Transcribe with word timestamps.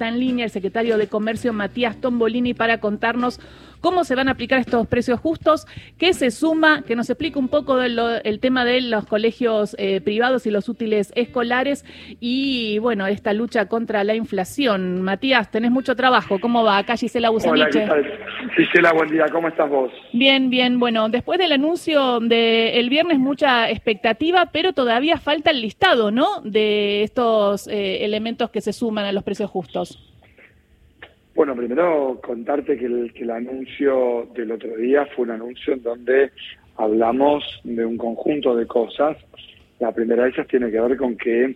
Está 0.00 0.10
en 0.10 0.20
línea 0.20 0.44
el 0.44 0.52
secretario 0.52 0.96
de 0.96 1.08
Comercio 1.08 1.52
Matías 1.52 2.00
Tombolini 2.00 2.54
para 2.54 2.78
contarnos 2.78 3.40
cómo 3.80 4.04
se 4.04 4.14
van 4.14 4.28
a 4.28 4.32
aplicar 4.32 4.60
estos 4.60 4.86
precios 4.86 5.18
justos, 5.18 5.66
qué 5.98 6.12
se 6.12 6.30
suma, 6.30 6.82
que 6.82 6.94
nos 6.94 7.10
explique 7.10 7.36
un 7.36 7.48
poco 7.48 7.82
el 7.82 8.38
tema 8.40 8.64
de 8.64 8.80
los 8.80 9.06
colegios 9.06 9.74
eh, 9.76 10.00
privados 10.00 10.46
y 10.46 10.52
los 10.52 10.68
útiles 10.68 11.12
escolares 11.16 11.84
y, 12.20 12.78
bueno, 12.78 13.08
esta 13.08 13.32
lucha 13.32 13.66
contra 13.66 14.04
la 14.04 14.14
inflación. 14.14 15.02
Matías, 15.02 15.50
tenés 15.50 15.72
mucho 15.72 15.96
trabajo. 15.96 16.38
¿Cómo 16.40 16.62
va? 16.62 16.78
Acá 16.78 16.96
Gisela 16.96 17.30
Busaniche. 17.30 17.84
Hola, 17.84 18.06
Gisela, 18.56 18.92
buen 18.92 19.10
día. 19.10 19.26
¿Cómo 19.32 19.48
estás 19.48 19.68
vos? 19.68 19.90
Bien, 20.12 20.48
bien. 20.48 20.78
Bueno, 20.78 21.08
después 21.08 21.40
del 21.40 21.50
anuncio 21.50 22.20
del 22.20 22.88
viernes, 22.88 23.18
mucha 23.18 23.68
expectativa, 23.68 24.50
pero 24.52 24.72
todavía 24.72 25.18
falta 25.18 25.50
el 25.50 25.60
listado, 25.60 26.12
¿no? 26.12 26.40
De 26.42 27.02
estos 27.02 27.66
eh, 27.66 28.04
elementos 28.04 28.50
que 28.50 28.60
se 28.60 28.72
suman 28.72 29.04
a 29.04 29.12
los 29.12 29.24
precios 29.24 29.50
justos. 29.50 29.87
Bueno, 31.38 31.54
primero 31.54 32.18
contarte 32.20 32.76
que 32.76 32.86
el, 32.86 33.30
anuncio 33.30 34.28
del 34.34 34.50
otro 34.50 34.76
día 34.76 35.06
fue 35.14 35.24
un 35.26 35.30
anuncio 35.30 35.74
en 35.74 35.84
donde 35.84 36.32
hablamos 36.76 37.44
de 37.62 37.84
un 37.84 37.96
conjunto 37.96 38.56
de 38.56 38.66
cosas. 38.66 39.16
La 39.78 39.92
primera 39.92 40.24
de 40.24 40.30
ellas 40.30 40.48
tiene 40.48 40.68
que 40.68 40.80
ver 40.80 40.96
con 40.96 41.16
que 41.16 41.54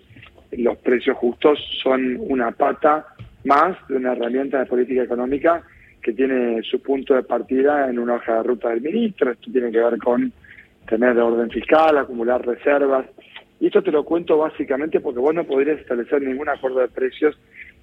los 0.53 0.79
precios 0.79 1.17
justos 1.17 1.59
son 1.83 2.17
una 2.21 2.53
pata 2.53 3.09
más 3.43 3.77
de 3.89 3.97
una 3.97 4.13
herramienta 4.13 4.61
de 4.61 4.67
política 4.67 5.03
económica 5.03 5.65
que 6.01 6.13
tiene 6.13 6.63
su 6.63 6.81
punto 6.81 7.15
de 7.15 7.25
partida 7.25 7.91
en 7.91 7.99
una 7.99 8.15
hoja 8.15 8.37
de 8.37 8.43
ruta 8.45 8.69
del 8.69 8.83
ministro. 8.83 9.33
Esto 9.33 9.51
tiene 9.51 9.73
que 9.73 9.81
ver 9.81 9.99
con 9.99 10.33
tener 10.89 11.19
orden 11.19 11.51
fiscal, 11.51 11.99
acumular 11.99 12.47
reservas. 12.47 13.07
Y 13.59 13.67
esto 13.67 13.83
te 13.83 13.91
lo 13.91 14.05
cuento 14.05 14.39
básicamente 14.39 15.01
porque 15.01 15.19
vos 15.19 15.35
no 15.35 15.43
podrías 15.43 15.81
establecer 15.81 16.23
ningún 16.23 16.49
acuerdo 16.49 16.79
de 16.79 16.89
precios 16.89 17.37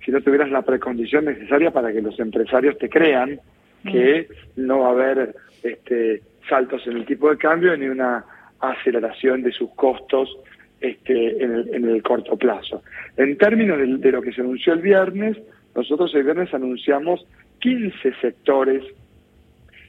si 0.09 0.13
no 0.13 0.21
tuvieras 0.21 0.49
la 0.49 0.63
precondición 0.63 1.25
necesaria 1.25 1.69
para 1.69 1.93
que 1.93 2.01
los 2.01 2.19
empresarios 2.19 2.79
te 2.79 2.89
crean 2.89 3.39
que 3.83 4.27
mm. 4.55 4.65
no 4.65 4.79
va 4.79 4.87
a 4.87 4.91
haber 4.91 5.35
este, 5.61 6.23
saltos 6.49 6.81
en 6.87 6.97
el 6.97 7.05
tipo 7.05 7.29
de 7.29 7.37
cambio 7.37 7.77
ni 7.77 7.85
una 7.85 8.25
aceleración 8.59 9.43
de 9.43 9.51
sus 9.51 9.69
costos 9.75 10.35
este, 10.81 11.43
en, 11.43 11.85
el, 11.85 12.01
corto 12.01 12.37
plazo. 12.37 12.81
En 13.17 13.37
términos 13.37 13.77
de, 13.77 14.11
lo 14.11 14.23
que 14.23 14.31
se 14.31 14.41
anunció 14.41 14.73
el 14.73 14.81
viernes, 14.81 15.37
nosotros 15.75 16.11
el 16.15 16.23
viernes 16.23 16.51
anunciamos 16.55 17.23
15 17.59 18.11
sectores 18.19 18.83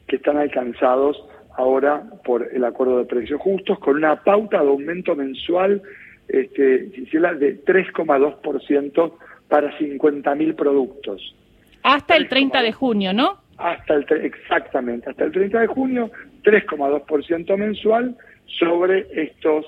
que 0.06 0.16
están 0.16 0.36
alcanzados 0.36 1.24
ahora 1.56 2.02
por 2.26 2.46
el 2.52 2.62
acuerdo 2.64 2.98
de 2.98 3.06
precios 3.06 3.40
justos, 3.40 3.78
con 3.78 3.96
una 3.96 4.22
pauta 4.22 4.60
de 4.60 4.68
aumento 4.68 5.16
mensual 5.16 5.80
este, 6.28 6.60
de 6.60 7.64
3,2% 7.64 9.12
para 9.50 9.76
50.000 9.78 10.54
productos. 10.54 11.34
Hasta 11.82 12.16
el 12.16 12.28
30 12.28 12.62
de 12.62 12.72
junio, 12.72 13.12
¿no? 13.12 13.40
Hasta 13.58 13.94
el 13.94 14.06
exactamente, 14.24 15.10
hasta 15.10 15.24
el 15.24 15.32
30 15.32 15.60
de 15.60 15.66
junio, 15.66 16.10
3,2% 16.44 17.56
mensual 17.58 18.16
sobre 18.46 19.06
estos 19.12 19.66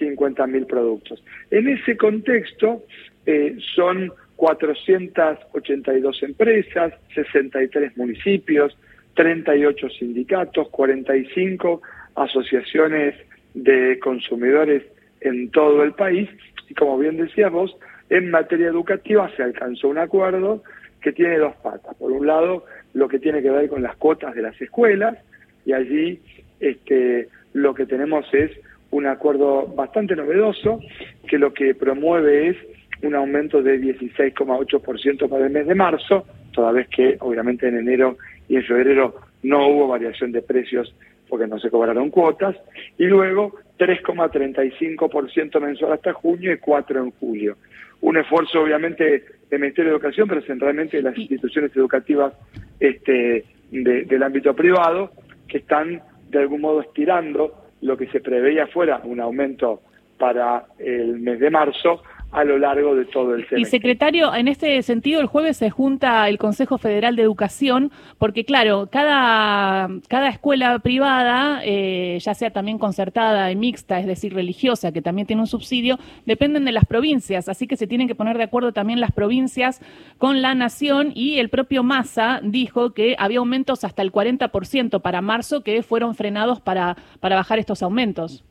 50.000 0.00 0.66
productos. 0.66 1.22
En 1.50 1.68
ese 1.68 1.96
contexto 1.96 2.84
eh, 3.26 3.56
son 3.74 4.10
482 4.36 6.22
empresas, 6.22 6.94
63 7.14 7.96
municipios, 7.96 8.76
38 9.14 9.90
sindicatos, 9.90 10.68
45 10.70 11.82
asociaciones 12.14 13.14
de 13.54 13.98
consumidores 13.98 14.82
en 15.20 15.50
todo 15.50 15.82
el 15.82 15.92
país 15.92 16.28
y 16.68 16.74
como 16.74 16.98
bien 16.98 17.16
decíamos, 17.16 17.76
en 18.10 18.30
materia 18.30 18.68
educativa 18.68 19.30
se 19.36 19.42
alcanzó 19.42 19.88
un 19.88 19.98
acuerdo 19.98 20.62
que 21.00 21.12
tiene 21.12 21.38
dos 21.38 21.54
patas. 21.56 21.94
Por 21.96 22.12
un 22.12 22.26
lado, 22.26 22.64
lo 22.94 23.08
que 23.08 23.18
tiene 23.18 23.42
que 23.42 23.50
ver 23.50 23.68
con 23.68 23.82
las 23.82 23.96
cuotas 23.96 24.34
de 24.34 24.42
las 24.42 24.60
escuelas, 24.60 25.18
y 25.66 25.72
allí 25.72 26.20
este, 26.60 27.28
lo 27.52 27.74
que 27.74 27.86
tenemos 27.86 28.26
es 28.32 28.50
un 28.90 29.06
acuerdo 29.06 29.66
bastante 29.66 30.16
novedoso, 30.16 30.80
que 31.28 31.38
lo 31.38 31.52
que 31.52 31.74
promueve 31.74 32.48
es 32.48 32.56
un 33.02 33.14
aumento 33.14 33.62
de 33.62 33.80
16,8% 33.80 35.28
para 35.28 35.44
el 35.44 35.52
mes 35.52 35.66
de 35.66 35.74
marzo, 35.74 36.26
toda 36.52 36.72
vez 36.72 36.88
que 36.88 37.16
obviamente 37.20 37.68
en 37.68 37.78
enero 37.78 38.16
y 38.48 38.56
en 38.56 38.64
febrero 38.64 39.16
no 39.42 39.68
hubo 39.68 39.88
variación 39.88 40.32
de 40.32 40.42
precios 40.42 40.94
porque 41.28 41.46
no 41.46 41.58
se 41.58 41.70
cobraron 41.70 42.10
cuotas, 42.10 42.56
y 42.96 43.04
luego 43.04 43.56
3,35% 43.78 45.60
mensual 45.60 45.92
hasta 45.92 46.12
junio 46.12 46.52
y 46.52 46.58
4 46.58 47.00
en 47.02 47.10
julio. 47.12 47.56
Un 48.00 48.16
esfuerzo 48.16 48.60
obviamente 48.62 49.24
del 49.50 49.60
Ministerio 49.60 49.90
de 49.90 49.96
Educación, 49.96 50.28
pero 50.28 50.42
centralmente 50.42 50.98
de 50.98 51.02
las 51.02 51.16
instituciones 51.16 51.74
educativas 51.76 52.34
este, 52.78 53.44
del 53.70 54.22
ámbito 54.22 54.54
privado, 54.54 55.10
que 55.48 55.58
están 55.58 56.02
de 56.30 56.38
algún 56.38 56.60
modo 56.60 56.80
estirando 56.80 57.64
lo 57.80 57.96
que 57.96 58.06
se 58.08 58.20
preveía 58.20 58.66
fuera 58.66 59.00
un 59.04 59.20
aumento 59.20 59.82
para 60.18 60.66
el 60.78 61.18
mes 61.18 61.40
de 61.40 61.50
marzo 61.50 62.02
a 62.34 62.42
lo 62.42 62.58
largo 62.58 62.96
de 62.96 63.04
todo 63.04 63.34
el 63.34 63.42
semestre. 63.42 63.60
Y 63.60 63.64
secretario, 63.64 64.34
en 64.34 64.48
este 64.48 64.82
sentido, 64.82 65.20
el 65.20 65.26
jueves 65.26 65.56
se 65.56 65.70
junta 65.70 66.28
el 66.28 66.36
Consejo 66.36 66.78
Federal 66.78 67.14
de 67.14 67.22
Educación, 67.22 67.92
porque 68.18 68.44
claro, 68.44 68.88
cada, 68.90 69.88
cada 70.08 70.28
escuela 70.28 70.78
privada, 70.80 71.60
eh, 71.64 72.18
ya 72.20 72.34
sea 72.34 72.50
también 72.50 72.78
concertada 72.78 73.52
y 73.52 73.56
mixta, 73.56 74.00
es 74.00 74.06
decir, 74.06 74.34
religiosa, 74.34 74.90
que 74.90 75.00
también 75.00 75.28
tiene 75.28 75.42
un 75.42 75.46
subsidio, 75.46 75.98
dependen 76.26 76.64
de 76.64 76.72
las 76.72 76.86
provincias, 76.86 77.48
así 77.48 77.68
que 77.68 77.76
se 77.76 77.86
tienen 77.86 78.08
que 78.08 78.16
poner 78.16 78.36
de 78.36 78.44
acuerdo 78.44 78.72
también 78.72 79.00
las 79.00 79.12
provincias 79.12 79.80
con 80.18 80.42
la 80.42 80.56
nación. 80.56 81.12
Y 81.14 81.38
el 81.38 81.50
propio 81.50 81.84
Massa 81.84 82.40
dijo 82.42 82.94
que 82.94 83.14
había 83.16 83.38
aumentos 83.38 83.84
hasta 83.84 84.02
el 84.02 84.10
40% 84.10 85.00
para 85.00 85.22
marzo 85.22 85.62
que 85.62 85.84
fueron 85.84 86.16
frenados 86.16 86.60
para, 86.60 86.96
para 87.20 87.36
bajar 87.36 87.60
estos 87.60 87.82
aumentos 87.82 88.44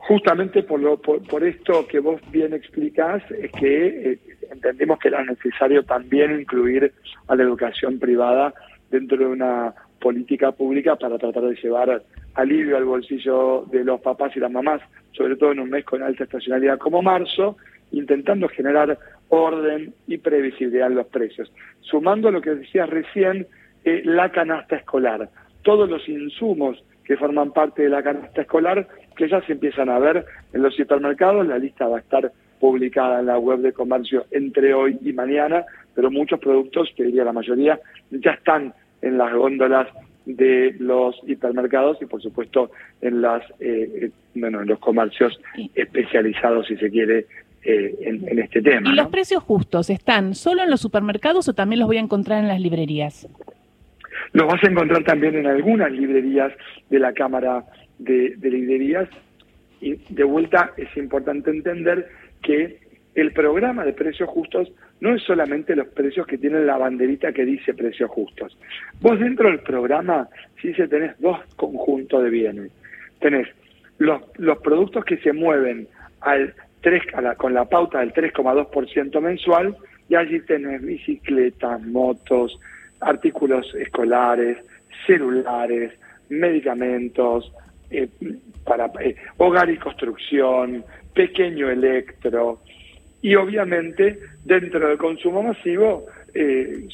justamente 0.00 0.62
por, 0.62 0.80
lo, 0.80 0.96
por, 0.98 1.44
esto 1.44 1.86
que 1.86 2.00
vos 2.00 2.20
bien 2.32 2.54
explicás, 2.54 3.22
es 3.30 3.52
que 3.52 4.12
eh, 4.12 4.18
entendemos 4.50 4.98
que 4.98 5.08
era 5.08 5.22
necesario 5.22 5.84
también 5.84 6.40
incluir 6.40 6.92
a 7.28 7.36
la 7.36 7.42
educación 7.42 7.98
privada 7.98 8.54
dentro 8.90 9.18
de 9.18 9.26
una 9.26 9.74
política 10.00 10.52
pública 10.52 10.96
para 10.96 11.18
tratar 11.18 11.44
de 11.44 11.54
llevar 11.54 12.02
alivio 12.34 12.76
al 12.76 12.86
bolsillo 12.86 13.66
de 13.70 13.84
los 13.84 14.00
papás 14.00 14.34
y 14.34 14.40
las 14.40 14.50
mamás, 14.50 14.80
sobre 15.12 15.36
todo 15.36 15.52
en 15.52 15.60
un 15.60 15.70
mes 15.70 15.84
con 15.84 16.02
alta 16.02 16.24
estacionalidad 16.24 16.78
como 16.78 17.02
marzo, 17.02 17.56
intentando 17.92 18.48
generar 18.48 18.98
orden 19.28 19.92
y 20.06 20.16
previsibilidad 20.16 20.88
en 20.88 20.96
los 20.96 21.06
precios. 21.08 21.52
Sumando 21.82 22.30
lo 22.30 22.40
que 22.40 22.54
decías 22.54 22.88
recién, 22.88 23.46
eh, 23.84 24.02
la 24.04 24.30
canasta 24.30 24.76
escolar, 24.76 25.28
todos 25.62 25.88
los 25.90 26.08
insumos 26.08 26.82
que 27.04 27.16
forman 27.16 27.52
parte 27.52 27.82
de 27.82 27.88
la 27.90 28.02
canasta 28.02 28.42
escolar, 28.42 28.88
que 29.20 29.28
ya 29.28 29.42
se 29.42 29.52
empiezan 29.52 29.90
a 29.90 29.98
ver 29.98 30.24
en 30.54 30.62
los 30.62 30.74
supermercados. 30.74 31.46
La 31.46 31.58
lista 31.58 31.86
va 31.86 31.98
a 31.98 32.00
estar 32.00 32.32
publicada 32.58 33.20
en 33.20 33.26
la 33.26 33.38
web 33.38 33.60
de 33.60 33.72
comercio 33.72 34.24
entre 34.30 34.72
hoy 34.72 34.98
y 35.04 35.12
mañana, 35.12 35.64
pero 35.94 36.10
muchos 36.10 36.40
productos, 36.40 36.88
que 36.96 37.04
diría 37.04 37.24
la 37.24 37.32
mayoría, 37.32 37.78
ya 38.10 38.32
están 38.32 38.72
en 39.02 39.18
las 39.18 39.34
góndolas 39.34 39.88
de 40.24 40.74
los 40.78 41.16
hipermercados 41.26 42.00
y 42.00 42.06
por 42.06 42.22
supuesto 42.22 42.70
en 43.00 43.20
las 43.22 43.42
eh, 43.58 44.02
eh, 44.02 44.10
bueno 44.34 44.60
en 44.60 44.68
los 44.68 44.78
comercios 44.78 45.40
especializados 45.74 46.66
si 46.66 46.76
se 46.76 46.90
quiere 46.90 47.26
eh, 47.64 47.94
en, 48.02 48.38
este 48.38 48.62
tema. 48.62 48.90
¿Y 48.90 48.94
los 48.94 49.08
precios 49.08 49.42
justos 49.42 49.90
están 49.90 50.34
solo 50.34 50.62
en 50.62 50.70
los 50.70 50.80
supermercados 50.80 51.48
o 51.48 51.54
también 51.54 51.80
los 51.80 51.88
voy 51.88 51.96
a 51.96 52.00
encontrar 52.00 52.38
en 52.38 52.48
las 52.48 52.60
librerías? 52.60 53.28
Los 54.32 54.46
vas 54.46 54.62
a 54.62 54.70
encontrar 54.70 55.02
también 55.04 55.34
en 55.34 55.46
algunas 55.46 55.90
librerías 55.90 56.52
de 56.90 56.98
la 56.98 57.12
Cámara 57.12 57.64
de, 58.00 58.36
Librerías. 58.42 59.08
Y 59.80 59.94
de 60.12 60.24
vuelta 60.24 60.72
es 60.76 60.94
importante 60.96 61.50
entender 61.50 62.08
que 62.42 62.78
el 63.14 63.32
programa 63.32 63.84
de 63.84 63.92
precios 63.92 64.28
justos 64.28 64.70
no 65.00 65.14
es 65.14 65.22
solamente 65.22 65.74
los 65.74 65.88
precios 65.88 66.26
que 66.26 66.38
tienen 66.38 66.66
la 66.66 66.76
banderita 66.76 67.32
que 67.32 67.44
dice 67.44 67.72
precios 67.74 68.10
justos. 68.10 68.56
Vos 69.00 69.18
dentro 69.18 69.48
del 69.48 69.60
programa 69.60 70.28
sí 70.60 70.74
se 70.74 70.86
tenés 70.88 71.18
dos 71.18 71.38
conjuntos 71.56 72.22
de 72.22 72.30
bienes. 72.30 72.70
Tenés 73.20 73.48
los, 73.98 74.20
los 74.36 74.58
productos 74.58 75.04
que 75.04 75.16
se 75.18 75.32
mueven 75.32 75.88
al 76.20 76.54
3, 76.82 77.02
con 77.36 77.54
la 77.54 77.64
pauta 77.64 78.00
del 78.00 78.12
3,2% 78.12 79.20
mensual 79.20 79.76
y 80.08 80.14
allí 80.14 80.40
tenés 80.40 80.82
bicicletas, 80.82 81.80
motos, 81.82 82.58
artículos 83.00 83.74
escolares, 83.74 84.58
celulares, 85.06 85.92
medicamentos, 86.28 87.52
eh, 87.90 88.08
para 88.64 88.90
eh, 89.00 89.16
hogar 89.38 89.70
y 89.70 89.78
construcción, 89.78 90.84
pequeño 91.14 91.70
electro 91.70 92.60
y 93.22 93.34
obviamente 93.34 94.18
dentro 94.44 94.88
del 94.88 94.98
consumo 94.98 95.42
masivo, 95.42 96.06
eh, 96.34 96.86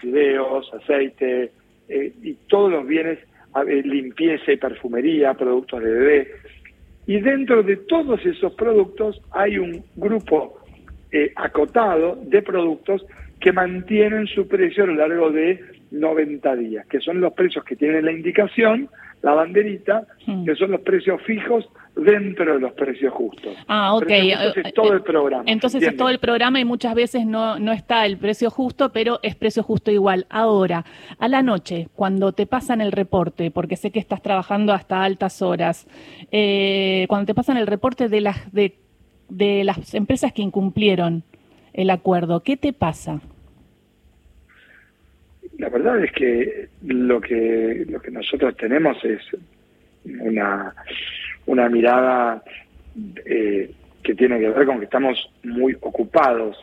fideos, 0.00 0.72
aceite 0.74 1.50
eh, 1.88 2.12
y 2.22 2.34
todos 2.48 2.70
los 2.70 2.86
bienes, 2.86 3.18
limpieza 3.84 4.52
y 4.52 4.56
perfumería, 4.56 5.34
productos 5.34 5.82
de 5.82 5.90
bebé. 5.90 6.28
Y 7.06 7.20
dentro 7.20 7.62
de 7.64 7.76
todos 7.76 8.24
esos 8.24 8.52
productos 8.54 9.20
hay 9.32 9.58
un 9.58 9.84
grupo 9.96 10.60
eh, 11.10 11.32
acotado 11.34 12.16
de 12.22 12.42
productos 12.42 13.04
que 13.40 13.52
mantienen 13.52 14.26
su 14.28 14.46
precio 14.46 14.84
a 14.84 14.86
lo 14.86 14.94
largo 14.94 15.30
de 15.32 15.60
90 15.90 16.56
días, 16.56 16.86
que 16.86 17.00
son 17.00 17.20
los 17.20 17.32
precios 17.32 17.64
que 17.64 17.74
tienen 17.74 18.04
la 18.04 18.12
indicación, 18.12 18.88
la 19.22 19.34
banderita, 19.34 20.06
hmm. 20.26 20.44
que 20.44 20.54
son 20.54 20.70
los 20.70 20.80
precios 20.80 21.20
fijos 21.22 21.68
dentro 21.94 22.54
de 22.54 22.60
los 22.60 22.72
precios 22.72 23.12
justos. 23.12 23.54
Ah, 23.68 23.94
ok. 23.94 24.06
Entonces 24.08 24.66
es 24.66 24.74
todo 24.74 24.92
el 24.92 25.02
programa. 25.02 25.44
Entonces 25.46 25.82
es 25.82 25.96
todo 25.96 26.08
el 26.08 26.18
programa 26.18 26.60
y 26.60 26.64
muchas 26.64 26.94
veces 26.94 27.26
no, 27.26 27.58
no 27.58 27.72
está 27.72 28.06
el 28.06 28.16
precio 28.16 28.50
justo, 28.50 28.90
pero 28.92 29.20
es 29.22 29.34
precio 29.34 29.62
justo 29.62 29.90
igual. 29.90 30.26
Ahora, 30.30 30.84
a 31.18 31.28
la 31.28 31.42
noche, 31.42 31.88
cuando 31.94 32.32
te 32.32 32.46
pasan 32.46 32.80
el 32.80 32.92
reporte, 32.92 33.50
porque 33.50 33.76
sé 33.76 33.90
que 33.90 33.98
estás 33.98 34.22
trabajando 34.22 34.72
hasta 34.72 35.04
altas 35.04 35.42
horas, 35.42 35.86
eh, 36.30 37.06
cuando 37.08 37.26
te 37.26 37.34
pasan 37.34 37.56
el 37.56 37.66
reporte 37.66 38.08
de 38.08 38.20
las, 38.20 38.52
de, 38.52 38.78
de 39.28 39.64
las 39.64 39.94
empresas 39.94 40.32
que 40.32 40.42
incumplieron 40.42 41.24
el 41.72 41.90
acuerdo, 41.90 42.40
¿qué 42.40 42.56
te 42.56 42.72
pasa? 42.72 43.20
La 45.60 45.68
verdad 45.68 46.02
es 46.02 46.10
que 46.12 46.68
lo 46.86 47.20
que 47.20 47.84
lo 47.86 48.00
que 48.00 48.10
nosotros 48.10 48.56
tenemos 48.56 48.96
es 49.04 49.20
una 50.04 50.74
una 51.44 51.68
mirada 51.68 52.42
eh, 53.26 53.70
que 54.02 54.14
tiene 54.14 54.40
que 54.40 54.48
ver 54.48 54.66
con 54.66 54.78
que 54.78 54.86
estamos 54.86 55.18
muy 55.42 55.76
ocupados. 55.82 56.56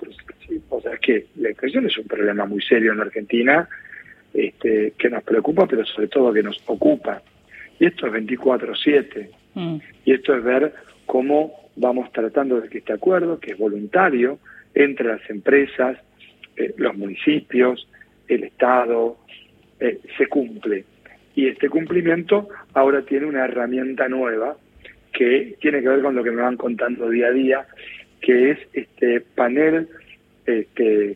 O 0.70 0.82
sea, 0.82 0.94
es 0.94 1.00
que 1.00 1.26
la 1.36 1.50
expresión 1.50 1.86
es 1.86 1.96
un 2.00 2.08
problema 2.08 2.48
muy 2.48 2.60
serio 2.60 2.92
en 2.92 3.02
Argentina, 3.02 3.70
este, 4.34 4.94
que 4.98 5.10
nos 5.12 5.24
preocupa, 5.24 5.68
pero 5.68 5.86
sobre 5.86 6.08
todo 6.08 6.34
que 6.34 6.42
nos 6.42 6.60
ocupa. 6.66 7.22
Y 7.80 7.86
esto 7.86 8.08
es 8.08 8.14
24/7. 8.14 9.30
Mm. 9.54 9.78
Y 10.06 10.14
esto 10.14 10.36
es 10.36 10.44
ver 10.44 10.74
cómo 11.06 11.70
vamos 11.76 12.12
tratando 12.12 12.60
de 12.60 12.68
que 12.68 12.80
este 12.80 12.94
acuerdo, 12.94 13.40
que 13.40 13.52
es 13.52 13.58
voluntario, 13.60 14.40
entre 14.74 15.08
las 15.08 15.30
empresas, 15.30 16.00
eh, 16.56 16.74
los 16.78 16.98
municipios, 16.98 17.88
el 18.28 18.44
Estado, 18.44 19.18
eh, 19.80 20.00
se 20.18 20.28
cumple. 20.28 20.86
Y 21.36 21.48
este 21.48 21.70
cumplimiento 21.70 22.50
ahora 22.74 23.04
tiene 23.04 23.28
una 23.28 23.46
herramienta 23.46 24.08
nueva 24.08 24.58
que 25.14 25.56
tiene 25.60 25.82
que 25.82 25.90
ver 25.90 26.02
con 26.02 26.16
lo 26.16 26.24
que 26.24 26.32
me 26.32 26.42
van 26.42 26.58
contando 26.58 27.10
día 27.10 27.28
a 27.28 27.32
día, 27.32 27.68
que 28.22 28.52
es 28.52 28.60
este 28.74 29.22
panel 29.22 29.88
este, 30.46 31.16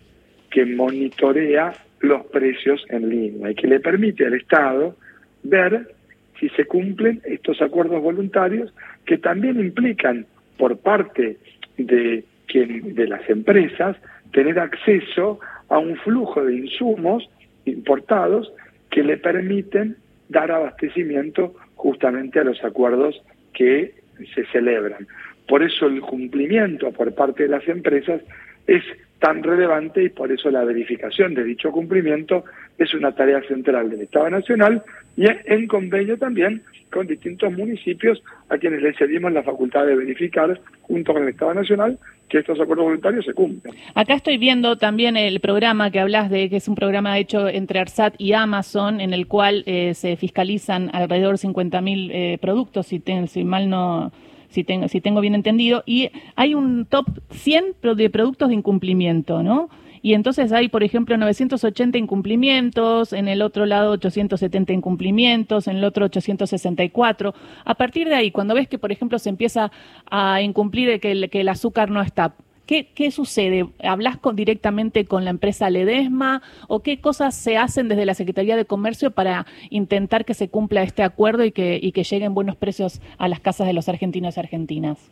que 0.49 0.65
monitorea 0.65 1.73
los 2.01 2.25
precios 2.27 2.83
en 2.89 3.09
línea 3.09 3.51
y 3.51 3.55
que 3.55 3.67
le 3.67 3.79
permite 3.79 4.25
al 4.25 4.33
Estado 4.33 4.95
ver 5.43 5.93
si 6.39 6.49
se 6.49 6.65
cumplen 6.65 7.21
estos 7.25 7.61
acuerdos 7.61 8.01
voluntarios 8.01 8.73
que 9.05 9.17
también 9.17 9.59
implican 9.59 10.25
por 10.57 10.77
parte 10.77 11.37
de, 11.77 12.23
de 12.53 13.07
las 13.07 13.27
empresas 13.29 13.97
tener 14.31 14.59
acceso 14.59 15.39
a 15.71 15.79
un 15.79 15.95
flujo 15.95 16.43
de 16.43 16.55
insumos 16.55 17.27
importados 17.65 18.51
que 18.89 19.03
le 19.03 19.17
permiten 19.17 19.95
dar 20.27 20.51
abastecimiento 20.51 21.55
justamente 21.75 22.39
a 22.39 22.43
los 22.43 22.61
acuerdos 22.63 23.21
que 23.53 23.95
se 24.35 24.45
celebran. 24.47 25.07
Por 25.47 25.63
eso 25.63 25.87
el 25.87 26.01
cumplimiento 26.01 26.91
por 26.91 27.15
parte 27.15 27.43
de 27.43 27.49
las 27.49 27.65
empresas 27.69 28.21
es 28.67 28.83
tan 29.19 29.43
relevante 29.43 30.03
y 30.03 30.09
por 30.09 30.31
eso 30.31 30.51
la 30.51 30.65
verificación 30.65 31.33
de 31.35 31.43
dicho 31.45 31.71
cumplimiento 31.71 32.43
es 32.77 32.93
una 32.93 33.13
tarea 33.13 33.41
central 33.43 33.89
del 33.89 34.01
Estado 34.01 34.29
Nacional 34.29 34.83
y 35.17 35.25
en 35.27 35.67
convenio 35.67 36.17
también 36.17 36.63
con 36.91 37.07
distintos 37.07 37.51
municipios 37.51 38.21
a 38.49 38.57
quienes 38.57 38.81
les 38.81 38.97
cedimos 38.97 39.31
la 39.31 39.43
facultad 39.43 39.85
de 39.85 39.95
verificar 39.95 40.59
junto 40.81 41.13
con 41.13 41.23
el 41.23 41.29
Estado 41.29 41.53
Nacional 41.53 41.97
que 42.29 42.39
estos 42.39 42.59
acuerdos 42.59 42.85
voluntarios 42.85 43.25
se 43.25 43.33
cumplen. 43.33 43.75
Acá 43.93 44.13
estoy 44.13 44.37
viendo 44.37 44.77
también 44.77 45.17
el 45.17 45.41
programa 45.41 45.91
que 45.91 45.99
hablas 45.99 46.29
de, 46.29 46.49
que 46.49 46.57
es 46.57 46.67
un 46.67 46.75
programa 46.75 47.19
hecho 47.19 47.49
entre 47.49 47.79
ARSAT 47.79 48.15
y 48.17 48.33
Amazon, 48.33 49.01
en 49.01 49.13
el 49.13 49.27
cual 49.27 49.63
eh, 49.65 49.93
se 49.93 50.15
fiscalizan 50.15 50.89
alrededor 50.93 51.37
de 51.37 51.47
50.000 51.47 52.09
eh, 52.11 52.37
productos, 52.41 52.87
si, 52.87 53.03
si 53.27 53.43
mal 53.43 53.69
no, 53.69 54.13
si 54.47 54.63
tengo, 54.63 54.87
si 54.87 55.01
tengo 55.01 55.19
bien 55.19 55.35
entendido, 55.35 55.83
y 55.85 56.09
hay 56.35 56.55
un 56.55 56.85
top 56.85 57.05
100 57.31 57.75
de 57.95 58.09
productos 58.09 58.47
de 58.47 58.55
incumplimiento, 58.55 59.43
¿no? 59.43 59.69
Y 60.01 60.13
entonces 60.13 60.51
hay, 60.51 60.67
por 60.67 60.83
ejemplo, 60.83 61.17
980 61.17 61.97
incumplimientos, 61.97 63.13
en 63.13 63.27
el 63.27 63.41
otro 63.41 63.65
lado 63.65 63.91
870 63.91 64.73
incumplimientos, 64.73 65.67
en 65.67 65.77
el 65.77 65.83
otro 65.83 66.05
864. 66.05 67.33
A 67.65 67.75
partir 67.75 68.09
de 68.09 68.15
ahí, 68.15 68.31
cuando 68.31 68.55
ves 68.55 68.67
que, 68.67 68.79
por 68.79 68.91
ejemplo, 68.91 69.19
se 69.19 69.29
empieza 69.29 69.71
a 70.09 70.41
incumplir 70.41 70.99
que 70.99 71.11
el, 71.11 71.29
que 71.29 71.41
el 71.41 71.49
azúcar 71.49 71.91
no 71.91 72.01
está, 72.01 72.33
¿Qué, 72.65 72.87
¿Qué, 72.95 73.11
sucede? 73.11 73.67
¿Hablas 73.83 74.17
con, 74.17 74.37
directamente 74.37 75.03
con 75.03 75.25
la 75.25 75.31
empresa 75.31 75.69
Ledesma 75.69 76.41
o 76.69 76.81
qué 76.81 77.01
cosas 77.01 77.35
se 77.35 77.57
hacen 77.57 77.89
desde 77.89 78.05
la 78.05 78.13
Secretaría 78.13 78.55
de 78.55 78.63
Comercio 78.63 79.11
para 79.11 79.45
intentar 79.69 80.23
que 80.23 80.33
se 80.33 80.47
cumpla 80.47 80.81
este 80.83 81.03
acuerdo 81.03 81.43
y 81.43 81.51
que, 81.51 81.79
y 81.81 81.91
que 81.91 82.03
lleguen 82.05 82.33
buenos 82.33 82.55
precios 82.55 83.01
a 83.17 83.27
las 83.27 83.41
casas 83.41 83.67
de 83.67 83.73
los 83.73 83.89
argentinos 83.89 84.37
y 84.37 84.39
argentinas? 84.39 85.11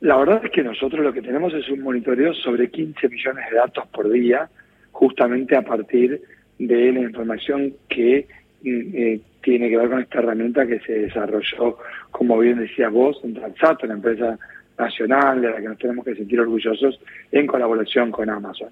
La 0.00 0.16
verdad 0.16 0.44
es 0.44 0.50
que 0.52 0.62
nosotros 0.62 1.04
lo 1.04 1.12
que 1.12 1.22
tenemos 1.22 1.52
es 1.54 1.68
un 1.68 1.80
monitoreo 1.80 2.32
sobre 2.34 2.70
15 2.70 3.08
millones 3.08 3.50
de 3.50 3.56
datos 3.56 3.86
por 3.88 4.08
día, 4.10 4.48
justamente 4.92 5.56
a 5.56 5.62
partir 5.62 6.22
de 6.58 6.92
la 6.92 7.00
información 7.00 7.74
que 7.88 8.26
mm, 8.62 8.94
eh, 8.94 9.20
tiene 9.42 9.68
que 9.68 9.76
ver 9.76 9.88
con 9.88 10.00
esta 10.00 10.18
herramienta 10.18 10.66
que 10.66 10.80
se 10.80 10.92
desarrolló, 10.92 11.78
como 12.10 12.38
bien 12.38 12.58
decías 12.58 12.92
vos, 12.92 13.20
en 13.24 13.34
Transato, 13.34 13.86
la 13.86 13.94
empresa 13.94 14.38
nacional 14.78 15.40
de 15.40 15.50
la 15.50 15.56
que 15.56 15.68
nos 15.68 15.78
tenemos 15.78 16.04
que 16.04 16.14
sentir 16.14 16.40
orgullosos 16.40 17.00
en 17.32 17.46
colaboración 17.46 18.10
con 18.12 18.30
Amazon. 18.30 18.68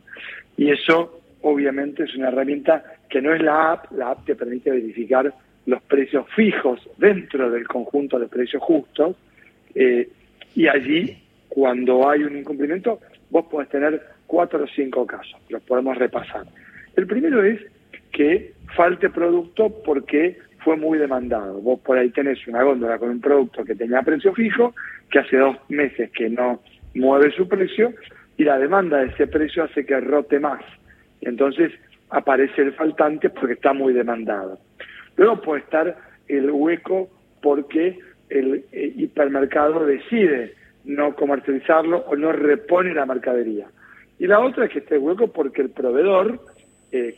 Y 0.56 0.70
eso 0.70 1.20
obviamente 1.42 2.04
es 2.04 2.14
una 2.14 2.28
herramienta 2.28 2.84
que 3.08 3.20
no 3.20 3.34
es 3.34 3.42
la 3.42 3.72
app, 3.72 3.92
la 3.92 4.10
app 4.10 4.24
te 4.24 4.34
permite 4.34 4.70
verificar 4.70 5.32
los 5.66 5.82
precios 5.82 6.26
fijos 6.34 6.80
dentro 6.96 7.50
del 7.50 7.66
conjunto 7.66 8.18
de 8.18 8.28
precios 8.28 8.62
justos, 8.62 9.16
eh, 9.74 10.08
y 10.56 10.66
allí, 10.68 11.16
cuando 11.48 12.08
hay 12.08 12.24
un 12.24 12.38
incumplimiento, 12.38 12.98
vos 13.30 13.44
podés 13.50 13.68
tener 13.68 14.02
cuatro 14.26 14.64
o 14.64 14.66
cinco 14.66 15.06
casos, 15.06 15.38
los 15.50 15.62
podemos 15.62 15.96
repasar. 15.98 16.46
El 16.96 17.06
primero 17.06 17.44
es 17.44 17.60
que 18.10 18.54
falte 18.74 19.10
producto 19.10 19.70
porque 19.84 20.38
fue 20.64 20.78
muy 20.78 20.98
demandado. 20.98 21.60
Vos 21.60 21.78
por 21.80 21.98
ahí 21.98 22.08
tenés 22.08 22.44
una 22.48 22.62
góndola 22.62 22.98
con 22.98 23.10
un 23.10 23.20
producto 23.20 23.64
que 23.64 23.74
tenía 23.74 24.00
precio 24.00 24.32
fijo, 24.32 24.74
que 25.10 25.18
hace 25.18 25.36
dos 25.36 25.56
meses 25.68 26.10
que 26.12 26.30
no 26.30 26.62
mueve 26.94 27.30
su 27.32 27.46
precio, 27.46 27.92
y 28.38 28.44
la 28.44 28.58
demanda 28.58 28.98
de 28.98 29.08
ese 29.08 29.26
precio 29.26 29.64
hace 29.64 29.84
que 29.84 30.00
rote 30.00 30.40
más. 30.40 30.62
Entonces 31.20 31.70
aparece 32.08 32.62
el 32.62 32.72
faltante 32.72 33.28
porque 33.28 33.54
está 33.54 33.74
muy 33.74 33.92
demandado. 33.92 34.58
Luego 35.16 35.42
puede 35.42 35.60
estar 35.60 35.96
el 36.28 36.50
hueco 36.50 37.10
porque 37.42 37.98
el 38.28 38.64
eh, 38.72 38.92
hipermercado 38.96 39.84
decide 39.84 40.54
no 40.84 41.14
comercializarlo 41.14 41.98
o 42.06 42.16
no 42.16 42.32
repone 42.32 42.94
la 42.94 43.06
mercadería. 43.06 43.66
Y 44.18 44.26
la 44.26 44.40
otra 44.40 44.66
es 44.66 44.72
que 44.72 44.78
esté 44.78 44.98
hueco 44.98 45.28
porque 45.28 45.62
el 45.62 45.70
proveedor, 45.70 46.40
eh, 46.92 47.16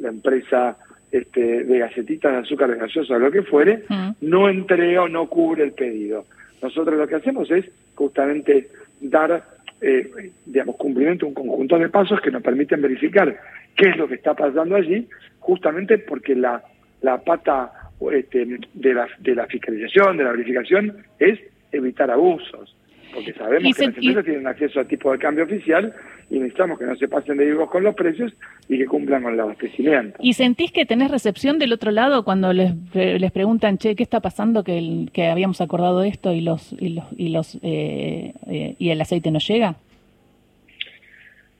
la 0.00 0.08
empresa 0.08 0.76
este, 1.12 1.64
de 1.64 1.78
galletitas 1.78 2.32
de 2.32 2.38
azúcar 2.38 2.74
gaseosa 2.76 3.14
o 3.14 3.18
lo 3.18 3.30
que 3.30 3.42
fuere, 3.42 3.84
no 4.20 4.48
entrega 4.48 5.02
o 5.02 5.08
no 5.08 5.28
cubre 5.28 5.64
el 5.64 5.72
pedido. 5.72 6.24
Nosotros 6.62 6.96
lo 6.98 7.06
que 7.06 7.16
hacemos 7.16 7.50
es 7.50 7.66
justamente 7.94 8.68
dar, 9.00 9.44
eh, 9.80 10.30
digamos, 10.46 10.76
cumplimiento 10.76 11.26
a 11.26 11.28
un 11.28 11.34
conjunto 11.34 11.78
de 11.78 11.88
pasos 11.88 12.20
que 12.20 12.30
nos 12.30 12.42
permiten 12.42 12.82
verificar 12.82 13.38
qué 13.76 13.90
es 13.90 13.96
lo 13.96 14.08
que 14.08 14.14
está 14.14 14.34
pasando 14.34 14.76
allí, 14.76 15.08
justamente 15.38 15.98
porque 15.98 16.34
la, 16.34 16.62
la 17.02 17.18
pata 17.18 17.72
este, 18.12 18.46
de, 18.74 18.94
la, 18.94 19.06
de 19.18 19.34
la 19.34 19.46
fiscalización, 19.46 20.16
de 20.16 20.24
la 20.24 20.32
verificación, 20.32 20.96
es 21.18 21.38
evitar 21.72 22.10
abusos. 22.10 22.74
Porque 23.12 23.32
sabemos 23.32 23.76
que 23.76 23.86
las 23.86 23.96
empresas 23.96 24.24
tienen 24.24 24.46
acceso 24.46 24.80
a 24.80 24.84
tipo 24.84 25.12
de 25.12 25.18
cambio 25.18 25.44
oficial 25.44 25.92
y 26.30 26.38
necesitamos 26.38 26.78
que 26.78 26.84
no 26.84 26.94
se 26.94 27.08
pasen 27.08 27.38
de 27.38 27.44
vivos 27.44 27.68
con 27.68 27.82
los 27.82 27.94
precios 27.94 28.32
y 28.68 28.78
que 28.78 28.86
cumplan 28.86 29.24
con 29.24 29.34
el 29.34 29.40
abastecimiento. 29.40 30.16
¿Y 30.22 30.34
sentís 30.34 30.70
que 30.70 30.86
tenés 30.86 31.10
recepción 31.10 31.58
del 31.58 31.72
otro 31.72 31.90
lado 31.90 32.24
cuando 32.24 32.52
les, 32.52 32.72
les 32.94 33.32
preguntan, 33.32 33.78
che, 33.78 33.96
¿qué 33.96 34.04
está 34.04 34.20
pasando 34.20 34.62
que, 34.62 34.78
el, 34.78 35.10
que 35.12 35.26
habíamos 35.26 35.60
acordado 35.60 36.04
esto 36.04 36.32
y 36.32 36.40
los 36.40 36.72
y 36.78 36.90
los 36.90 37.04
y 37.16 37.30
los 37.30 37.56
eh, 37.62 38.32
eh, 38.46 38.76
y 38.78 38.90
el 38.90 39.00
aceite 39.00 39.32
no 39.32 39.40
llega? 39.40 39.74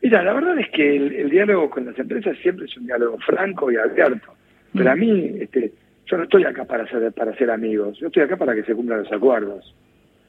Mira, 0.03 0.23
la 0.23 0.33
verdad 0.33 0.59
es 0.59 0.71
que 0.71 0.97
el, 0.97 1.29
diálogo 1.29 1.69
con 1.69 1.85
las 1.85 1.99
empresas 1.99 2.37
siempre 2.39 2.67
es 2.67 2.77
un 2.77 2.87
diálogo 2.87 3.19
franco 3.19 3.71
y 3.71 3.77
abierto. 3.77 4.35
Pero 4.73 4.85
mm. 4.85 4.93
a 4.93 4.97
mí, 4.97 5.31
este, 5.41 5.73
yo 6.11 6.17
no 6.17 6.25
estoy 6.25 6.45
acá 6.45 6.65
para 6.65 6.87
ser, 6.89 7.13
para 7.13 7.35
ser 7.37 7.51
amigos, 7.51 7.99
yo 7.99 8.09
estoy 8.09 8.25
acá 8.25 8.37
para 8.37 8.55
que 8.55 8.65
se 8.65 8.75
cumplan 8.75 9.01
los 9.01 9.13
acuerdos. 9.13 9.75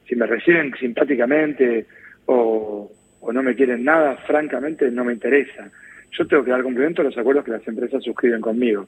Si 0.08 0.14
me 0.14 0.26
reciben 0.26 0.72
simpáticamente 0.78 1.86
o, 2.26 2.90
no 3.32 3.42
me 3.42 3.54
quieren 3.54 3.84
nada, 3.84 4.16
francamente 4.26 4.90
no 4.90 5.04
me 5.04 5.14
interesa. 5.14 5.70
Yo 6.12 6.26
tengo 6.26 6.44
que 6.44 6.50
dar 6.50 6.62
cumplimiento 6.62 7.02
a 7.02 7.06
los 7.06 7.18
acuerdos 7.18 7.44
que 7.44 7.50
las 7.50 7.66
empresas 7.66 8.02
suscriben 8.04 8.40
conmigo. 8.40 8.86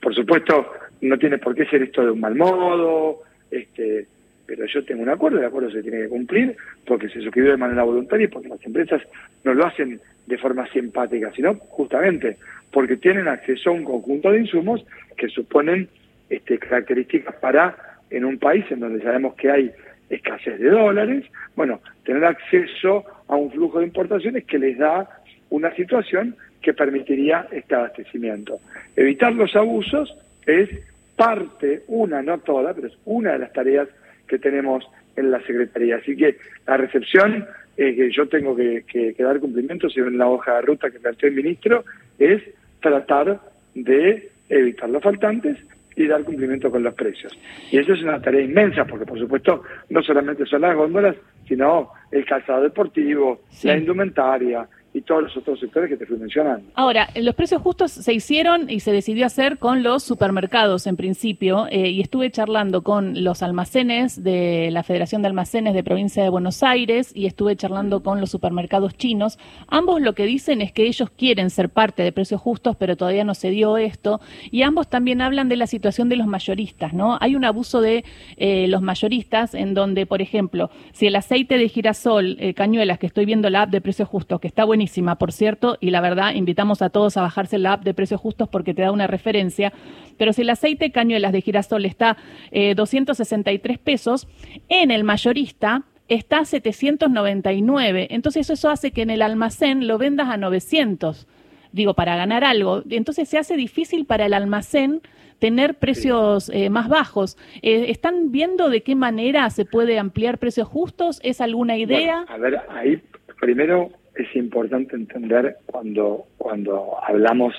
por 0.00 0.14
supuesto, 0.14 0.72
no 1.02 1.18
tiene 1.18 1.38
por 1.38 1.54
qué 1.54 1.66
ser 1.66 1.82
esto 1.82 2.02
de 2.02 2.12
un 2.12 2.20
mal 2.20 2.34
modo, 2.34 3.22
este, 3.50 4.06
pero 4.46 4.64
yo 4.66 4.84
tengo 4.84 5.02
un 5.02 5.08
acuerdo, 5.08 5.38
el 5.38 5.44
acuerdo 5.44 5.70
se 5.70 5.82
tiene 5.82 6.02
que 6.02 6.08
cumplir 6.08 6.56
porque 6.86 7.08
se 7.08 7.20
suscribió 7.20 7.50
de 7.50 7.56
manera 7.56 7.82
voluntaria 7.82 8.24
y 8.24 8.28
porque 8.28 8.48
las 8.48 8.64
empresas 8.64 9.02
no 9.44 9.52
lo 9.52 9.66
hacen 9.66 10.00
de 10.26 10.38
forma 10.38 10.66
simpática, 10.68 11.32
sino 11.34 11.54
justamente 11.54 12.36
porque 12.70 12.96
tienen 12.96 13.28
acceso 13.28 13.70
a 13.70 13.72
un 13.74 13.84
conjunto 13.84 14.30
de 14.30 14.40
insumos 14.40 14.84
que 15.16 15.28
suponen 15.28 15.88
este, 16.32 16.58
características 16.58 17.34
para, 17.36 17.76
en 18.10 18.24
un 18.24 18.38
país 18.38 18.64
en 18.70 18.80
donde 18.80 19.02
sabemos 19.02 19.34
que 19.34 19.50
hay 19.50 19.70
escasez 20.08 20.58
de 20.58 20.70
dólares, 20.70 21.24
bueno, 21.56 21.80
tener 22.04 22.24
acceso 22.24 23.04
a 23.28 23.36
un 23.36 23.50
flujo 23.50 23.78
de 23.78 23.86
importaciones 23.86 24.44
que 24.44 24.58
les 24.58 24.78
da 24.78 25.08
una 25.50 25.74
situación 25.74 26.34
que 26.62 26.72
permitiría 26.72 27.46
este 27.50 27.74
abastecimiento. 27.74 28.60
Evitar 28.96 29.34
los 29.34 29.54
abusos 29.54 30.14
es 30.46 30.70
parte, 31.16 31.82
una, 31.88 32.22
no 32.22 32.38
toda, 32.38 32.72
pero 32.72 32.86
es 32.86 32.96
una 33.04 33.32
de 33.32 33.38
las 33.40 33.52
tareas 33.52 33.88
que 34.26 34.38
tenemos 34.38 34.84
en 35.16 35.30
la 35.30 35.40
Secretaría. 35.40 35.96
Así 35.96 36.16
que 36.16 36.36
la 36.66 36.78
recepción 36.78 37.46
que 37.76 38.10
yo 38.10 38.26
tengo 38.26 38.56
que, 38.56 39.14
dar 39.18 39.38
cumplimiento, 39.38 39.90
según 39.90 40.16
la 40.16 40.28
hoja 40.28 40.56
de 40.56 40.62
ruta 40.62 40.90
que 40.90 40.98
planteó 40.98 41.28
el 41.28 41.34
ministro, 41.34 41.84
es 42.18 42.42
tratar 42.80 43.38
de 43.74 44.30
evitar 44.48 44.88
los 44.88 45.02
faltantes 45.02 45.58
y 45.96 46.06
dar 46.06 46.24
cumplimiento 46.24 46.70
con 46.70 46.82
los 46.82 46.94
precios. 46.94 47.32
Y 47.70 47.78
eso 47.78 47.92
es 47.92 48.02
una 48.02 48.20
tarea 48.20 48.42
inmensa, 48.42 48.84
porque 48.84 49.06
por 49.06 49.18
supuesto 49.18 49.62
no 49.90 50.02
solamente 50.02 50.46
son 50.46 50.62
las 50.62 50.76
góndolas, 50.76 51.16
sino 51.46 51.90
el 52.10 52.24
calzado 52.24 52.62
deportivo, 52.62 53.42
la 53.64 53.76
indumentaria, 53.76 54.68
y 54.94 55.00
todos 55.00 55.22
los 55.22 55.36
otros 55.36 55.58
sectores 55.58 55.88
que 55.88 55.96
te 55.96 56.06
fui 56.06 56.18
mencionando. 56.18 56.68
Ahora, 56.74 57.08
los 57.16 57.34
precios 57.34 57.62
justos 57.62 57.92
se 57.92 58.12
hicieron 58.12 58.68
y 58.68 58.80
se 58.80 58.92
decidió 58.92 59.26
hacer 59.26 59.58
con 59.58 59.82
los 59.82 60.02
supermercados 60.02 60.86
en 60.86 60.96
principio, 60.96 61.66
eh, 61.70 61.88
y 61.88 62.00
estuve 62.00 62.30
charlando 62.30 62.82
con 62.82 63.24
los 63.24 63.42
almacenes 63.42 64.22
de 64.22 64.70
la 64.70 64.82
Federación 64.82 65.22
de 65.22 65.28
Almacenes 65.28 65.74
de 65.74 65.82
Provincia 65.82 66.22
de 66.22 66.28
Buenos 66.28 66.62
Aires 66.62 67.12
y 67.14 67.26
estuve 67.26 67.56
charlando 67.56 68.02
con 68.02 68.20
los 68.20 68.30
supermercados 68.30 68.94
chinos. 68.96 69.38
Ambos 69.68 70.00
lo 70.02 70.14
que 70.14 70.26
dicen 70.26 70.60
es 70.60 70.72
que 70.72 70.86
ellos 70.86 71.10
quieren 71.10 71.48
ser 71.48 71.70
parte 71.70 72.02
de 72.02 72.12
precios 72.12 72.40
justos, 72.40 72.76
pero 72.76 72.96
todavía 72.96 73.24
no 73.24 73.34
se 73.34 73.50
dio 73.50 73.78
esto, 73.78 74.20
y 74.50 74.62
ambos 74.62 74.88
también 74.88 75.22
hablan 75.22 75.48
de 75.48 75.56
la 75.56 75.66
situación 75.66 76.08
de 76.10 76.16
los 76.16 76.26
mayoristas, 76.26 76.92
¿no? 76.92 77.16
Hay 77.20 77.34
un 77.34 77.44
abuso 77.44 77.80
de 77.80 78.04
eh, 78.36 78.66
los 78.68 78.82
mayoristas 78.82 79.54
en 79.54 79.72
donde, 79.72 80.04
por 80.04 80.20
ejemplo, 80.20 80.70
si 80.92 81.06
el 81.06 81.16
aceite 81.16 81.56
de 81.56 81.68
girasol, 81.68 82.36
eh, 82.38 82.52
cañuelas, 82.52 82.98
que 82.98 83.06
estoy 83.06 83.24
viendo 83.24 83.48
la 83.48 83.62
app 83.62 83.70
de 83.70 83.80
precios 83.80 84.08
justos, 84.08 84.40
que 84.40 84.48
está 84.48 84.64
buenísimo, 84.64 84.81
por 85.18 85.32
cierto, 85.32 85.76
y 85.80 85.90
la 85.90 86.00
verdad, 86.00 86.34
invitamos 86.34 86.82
a 86.82 86.90
todos 86.90 87.16
a 87.16 87.22
bajarse 87.22 87.58
la 87.58 87.74
app 87.74 87.84
de 87.84 87.94
precios 87.94 88.20
justos 88.20 88.48
porque 88.48 88.74
te 88.74 88.82
da 88.82 88.92
una 88.92 89.06
referencia. 89.06 89.72
Pero 90.18 90.32
si 90.32 90.42
el 90.42 90.50
aceite 90.50 90.90
cañuelas 90.90 91.32
de 91.32 91.40
girasol 91.40 91.84
está 91.84 92.16
eh, 92.50 92.74
263 92.74 93.78
pesos, 93.78 94.28
en 94.68 94.90
el 94.90 95.04
mayorista 95.04 95.84
está 96.08 96.44
799. 96.44 98.08
Entonces 98.10 98.50
eso 98.50 98.70
hace 98.70 98.90
que 98.90 99.02
en 99.02 99.10
el 99.10 99.22
almacén 99.22 99.86
lo 99.86 99.98
vendas 99.98 100.28
a 100.28 100.36
900. 100.36 101.26
Digo, 101.72 101.94
para 101.94 102.16
ganar 102.16 102.44
algo. 102.44 102.82
Entonces 102.90 103.28
se 103.28 103.38
hace 103.38 103.56
difícil 103.56 104.04
para 104.04 104.26
el 104.26 104.34
almacén 104.34 105.00
tener 105.38 105.74
precios 105.74 106.50
eh, 106.50 106.70
más 106.70 106.88
bajos. 106.88 107.36
Eh, 107.62 107.86
¿Están 107.88 108.30
viendo 108.30 108.68
de 108.68 108.82
qué 108.82 108.94
manera 108.94 109.48
se 109.50 109.64
puede 109.64 109.98
ampliar 109.98 110.38
precios 110.38 110.68
justos? 110.68 111.18
¿Es 111.24 111.40
alguna 111.40 111.76
idea? 111.76 112.24
a 112.28 112.36
ver, 112.36 112.60
ahí 112.68 113.02
primero 113.40 113.90
es 114.14 114.36
importante 114.36 114.96
entender 114.96 115.56
cuando, 115.66 116.26
cuando 116.38 116.96
hablamos 117.02 117.54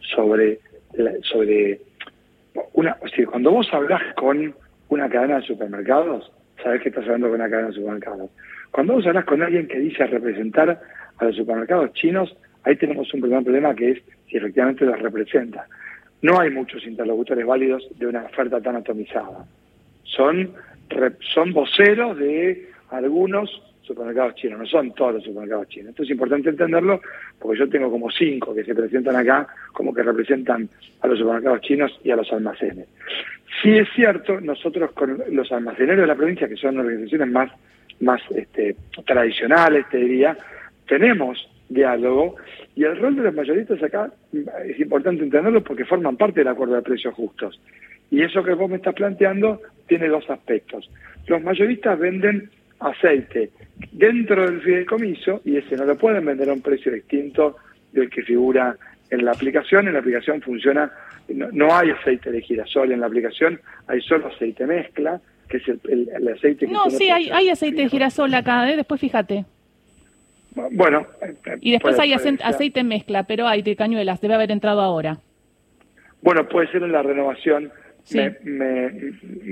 sobre, 0.00 0.58
sobre 1.22 1.80
una, 2.72 2.96
o 3.00 3.30
cuando 3.30 3.52
vos 3.52 3.68
hablas 3.72 4.02
con 4.14 4.54
una 4.88 5.08
cadena 5.08 5.36
de 5.36 5.46
supermercados, 5.46 6.30
sabes 6.62 6.82
que 6.82 6.88
estás 6.88 7.04
hablando 7.04 7.28
con 7.28 7.36
una 7.36 7.50
cadena 7.50 7.68
de 7.68 7.74
supermercados. 7.74 8.30
Cuando 8.70 8.94
vos 8.94 9.06
hablas 9.06 9.24
con 9.24 9.42
alguien 9.42 9.68
que 9.68 9.78
dice 9.78 10.06
representar 10.06 10.80
a 11.18 11.24
los 11.24 11.36
supermercados 11.36 11.92
chinos, 11.92 12.36
ahí 12.64 12.76
tenemos 12.76 13.12
un 13.14 13.20
primer 13.20 13.42
problema 13.42 13.74
que 13.74 13.92
es 13.92 14.02
si 14.28 14.36
efectivamente 14.36 14.84
los 14.84 15.00
representa. 15.00 15.66
No 16.20 16.40
hay 16.40 16.50
muchos 16.50 16.86
interlocutores 16.86 17.44
válidos 17.46 17.86
de 17.98 18.06
una 18.06 18.24
oferta 18.24 18.60
tan 18.60 18.76
atomizada. 18.76 19.44
Son, 20.04 20.52
son 21.34 21.52
voceros 21.52 22.18
de 22.18 22.68
algunos 22.90 23.50
supermercados 23.82 24.34
chinos, 24.36 24.60
no 24.60 24.66
son 24.66 24.92
todos 24.92 25.14
los 25.14 25.24
supermercados 25.24 25.68
chinos. 25.68 25.90
Esto 25.90 26.02
es 26.02 26.10
importante 26.10 26.50
entenderlo 26.50 27.00
porque 27.38 27.58
yo 27.58 27.68
tengo 27.68 27.90
como 27.90 28.10
cinco 28.10 28.54
que 28.54 28.64
se 28.64 28.74
presentan 28.74 29.16
acá 29.16 29.46
como 29.72 29.92
que 29.92 30.02
representan 30.02 30.68
a 31.00 31.06
los 31.06 31.18
supermercados 31.18 31.60
chinos 31.62 32.00
y 32.04 32.10
a 32.10 32.16
los 32.16 32.32
almacenes. 32.32 32.86
Sí 33.62 33.76
es 33.76 33.88
cierto, 33.94 34.40
nosotros 34.40 34.92
con 34.92 35.22
los 35.30 35.52
almaceneros 35.52 36.00
de 36.00 36.06
la 36.06 36.14
provincia, 36.14 36.48
que 36.48 36.56
son 36.56 36.78
organizaciones 36.78 37.28
más, 37.28 37.50
más 38.00 38.20
este, 38.34 38.76
tradicionales, 39.04 39.88
te 39.90 39.98
diría, 39.98 40.36
tenemos 40.86 41.48
diálogo 41.68 42.36
y 42.74 42.84
el 42.84 42.98
rol 42.98 43.16
de 43.16 43.22
los 43.22 43.34
mayoristas 43.34 43.82
acá 43.82 44.10
es 44.32 44.80
importante 44.80 45.22
entenderlo 45.22 45.62
porque 45.62 45.84
forman 45.84 46.16
parte 46.16 46.40
del 46.40 46.48
acuerdo 46.48 46.74
de 46.74 46.82
precios 46.82 47.14
justos. 47.14 47.60
Y 48.10 48.22
eso 48.22 48.42
que 48.42 48.54
vos 48.54 48.68
me 48.68 48.76
estás 48.76 48.94
planteando 48.94 49.60
tiene 49.86 50.08
dos 50.08 50.28
aspectos. 50.28 50.90
Los 51.26 51.42
mayoristas 51.42 51.98
venden 51.98 52.50
aceite 52.82 53.50
dentro 53.90 54.44
del 54.44 54.60
fideicomiso 54.60 55.40
y 55.44 55.56
ese 55.56 55.76
no 55.76 55.84
lo 55.84 55.96
pueden 55.96 56.24
vender 56.24 56.50
a 56.50 56.52
un 56.52 56.62
precio 56.62 56.92
distinto 56.92 57.56
del 57.92 58.08
que 58.10 58.22
figura 58.22 58.76
en 59.10 59.24
la 59.24 59.32
aplicación. 59.32 59.86
En 59.86 59.94
la 59.94 60.00
aplicación 60.00 60.40
funciona, 60.40 60.90
no, 61.28 61.74
hay 61.74 61.90
aceite 61.90 62.30
de 62.30 62.40
girasol 62.42 62.92
en 62.92 63.00
la 63.00 63.06
aplicación, 63.06 63.60
hay 63.86 64.00
solo 64.00 64.28
aceite 64.28 64.66
mezcla, 64.66 65.20
que 65.48 65.58
es 65.58 65.68
el, 65.68 66.28
aceite 66.28 66.66
que... 66.66 66.72
No, 66.72 66.88
sí, 66.90 67.10
hay, 67.10 67.28
hay 67.30 67.48
aceite 67.48 67.82
de 67.82 67.88
girasol 67.88 68.32
acá, 68.34 68.70
¿eh? 68.70 68.76
después 68.76 69.00
fíjate. 69.00 69.44
Bueno. 70.72 71.06
Y 71.60 71.72
después 71.72 71.98
hay 71.98 72.12
aceite 72.12 72.84
mezcla, 72.84 73.24
pero 73.24 73.46
hay 73.46 73.62
de 73.62 73.76
cañuelas, 73.76 74.20
debe 74.20 74.34
haber 74.34 74.50
entrado 74.50 74.80
ahora. 74.80 75.18
Bueno, 76.20 76.48
puede 76.48 76.70
ser 76.70 76.82
en 76.82 76.92
la 76.92 77.02
renovación 77.02 77.72
me, 78.44 78.90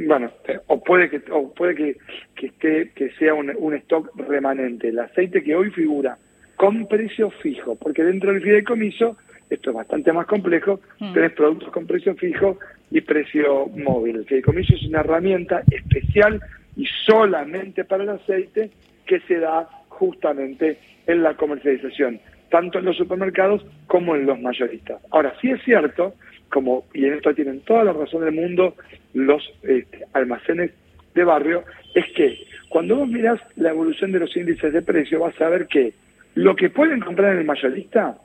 bueno, 0.07 0.31
o 0.67 0.83
puede 0.83 1.09
que 1.09 1.23
o 1.31 1.53
puede 1.55 1.75
que, 1.75 1.97
que 2.35 2.47
esté 2.47 2.91
que 2.95 3.11
sea 3.13 3.35
un, 3.35 3.53
un, 3.57 3.75
stock 3.75 4.11
remanente. 4.29 4.89
El 4.89 4.99
aceite 4.99 5.43
que 5.43 5.55
hoy 5.55 5.71
figura 5.71 6.19
con 6.57 6.87
precio 6.87 7.31
fijo, 7.31 7.77
porque 7.77 8.05
dentro 8.05 8.33
del 8.33 8.43
fideicomiso 8.43 9.17
esto 9.51 9.71
es 9.71 9.77
bastante 9.77 10.13
más 10.13 10.27
complejo, 10.27 10.81
mm. 11.01 11.13
tenés 11.13 11.33
productos 11.33 11.71
con 11.71 11.87
precio 11.87 12.15
fijo 12.15 12.59
y 12.91 13.01
precio 13.01 13.67
móvil. 13.67 14.17
El 14.17 14.25
fideicomiso 14.25 14.75
es 14.75 14.83
una 14.85 15.01
herramienta 15.01 15.63
especial 15.71 16.41
y 16.77 16.87
solamente 17.05 17.85
para 17.85 18.05
el 18.05 18.11
aceite 18.11 18.71
que 19.07 19.21
se 19.21 19.39
da 19.39 19.69
justamente 19.89 20.79
en 21.07 21.23
la 21.23 21.35
comercialización, 21.35 22.21
tanto 22.49 22.79
en 22.79 22.85
los 22.85 22.97
supermercados 22.97 23.65
como 23.87 24.15
en 24.15 24.27
los 24.27 24.41
mayoristas. 24.41 25.03
Ahora, 25.11 25.35
sí 25.41 25.51
es 25.51 25.63
cierto 25.65 26.15
como, 26.51 26.85
y 26.93 27.07
en 27.07 27.15
esto 27.15 27.35
tienen 27.35 27.61
toda 27.61 27.85
la 27.85 27.93
razón 27.93 28.25
del 28.25 28.35
mundo 28.35 28.75
los 29.15 29.43
este, 29.63 30.05
almacenes 30.13 30.73
de 31.15 31.25
barrio, 31.25 31.65
es 31.95 32.05
que 32.15 32.39
cuando 32.69 32.97
vos 32.97 33.09
mirás 33.09 33.41
la 33.57 33.71
evolución 33.71 34.13
de 34.13 34.21
los 34.21 34.37
índices 34.37 34.73
de 34.73 34.83
precio, 34.83 35.21
vas 35.21 35.41
a 35.41 35.49
ver 35.49 35.67
que 35.67 35.95
lo 36.35 36.55
que 36.55 36.71
pueden 36.71 37.01
comprar 37.01 37.33
en 37.33 37.39
el 37.39 37.45
mayorista, 37.45 38.17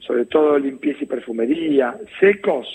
sobre 0.00 0.24
todo 0.24 0.58
limpieza 0.58 1.04
y 1.04 1.06
perfumería, 1.06 1.96
secos, 2.18 2.66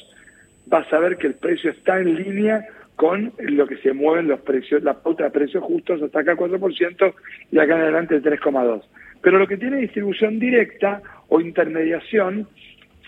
vas 0.68 0.92
a 0.94 1.00
ver 1.00 1.18
que 1.18 1.28
el 1.28 1.34
precio 1.34 1.72
está 1.72 2.00
en 2.00 2.16
línea 2.16 2.66
con 2.96 3.34
lo 3.38 3.68
que 3.68 3.78
se 3.78 3.94
mueven 3.94 4.28
los 4.28 4.40
precios, 4.42 4.84
la 4.84 4.96
pauta 4.96 5.26
de 5.26 5.32
precios 5.32 5.64
justos 5.64 6.02
hasta 6.02 6.22
acá 6.22 6.36
4% 6.36 7.14
y 7.52 7.60
acá 7.60 7.76
en 7.76 7.82
adelante 7.82 8.16
el 8.16 8.24
3,2%. 8.24 8.84
Pero 9.22 9.40
lo 9.40 9.48
que 9.48 9.58
tiene 9.58 9.78
distribución 9.78 10.40
directa 10.40 11.02
o 11.28 11.42
intermediación 11.42 12.48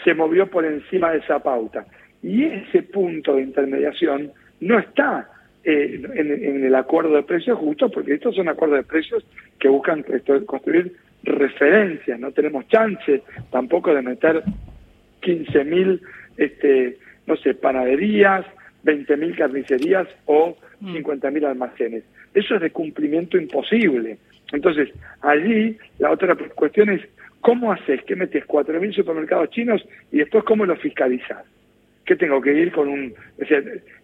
se 0.03 0.13
movió 0.13 0.47
por 0.47 0.65
encima 0.65 1.11
de 1.11 1.19
esa 1.19 1.39
pauta. 1.39 1.85
Y 2.21 2.45
ese 2.45 2.83
punto 2.83 3.35
de 3.35 3.43
intermediación 3.43 4.31
no 4.59 4.79
está 4.79 5.29
eh, 5.63 6.01
en, 6.15 6.65
el 6.65 6.75
acuerdo 6.75 7.15
de 7.15 7.23
precios 7.23 7.57
justos, 7.57 7.91
porque 7.91 8.13
estos 8.13 8.35
son 8.35 8.49
acuerdos 8.49 8.79
de 8.79 8.83
precios 8.83 9.25
que 9.59 9.69
buscan 9.69 10.03
construir 10.45 10.95
referencias. 11.23 12.19
No 12.19 12.31
tenemos 12.31 12.67
chance 12.67 13.23
tampoco 13.51 13.93
de 13.93 14.01
meter 14.01 14.43
15.000, 15.21 16.01
este, 16.37 16.97
no 17.27 17.35
sé, 17.37 17.53
panaderías, 17.55 18.45
20.000 18.85 19.37
carnicerías 19.37 20.07
o 20.25 20.55
50.000 20.81 21.41
mm. 21.41 21.45
almacenes. 21.45 22.03
Eso 22.33 22.55
es 22.55 22.61
de 22.61 22.71
cumplimiento 22.71 23.37
imposible. 23.37 24.17
Entonces, 24.51 24.89
allí 25.21 25.77
la 25.99 26.11
otra 26.11 26.35
cuestión 26.55 26.89
es 26.89 27.01
¿Cómo 27.41 27.71
haces? 27.71 28.01
¿Qué 28.05 28.15
metes? 28.15 28.45
¿4.000 28.45 28.93
supermercados 28.93 29.49
chinos 29.51 29.81
y 30.11 30.17
después 30.17 30.43
cómo 30.43 30.65
lo 30.65 30.75
fiscalizas? 30.75 31.45
¿Qué 32.05 32.15
tengo 32.15 32.41
que 32.41 32.53
ir 32.53 32.71
con 32.71 32.87
un...? 32.87 33.13
es, 33.37 33.51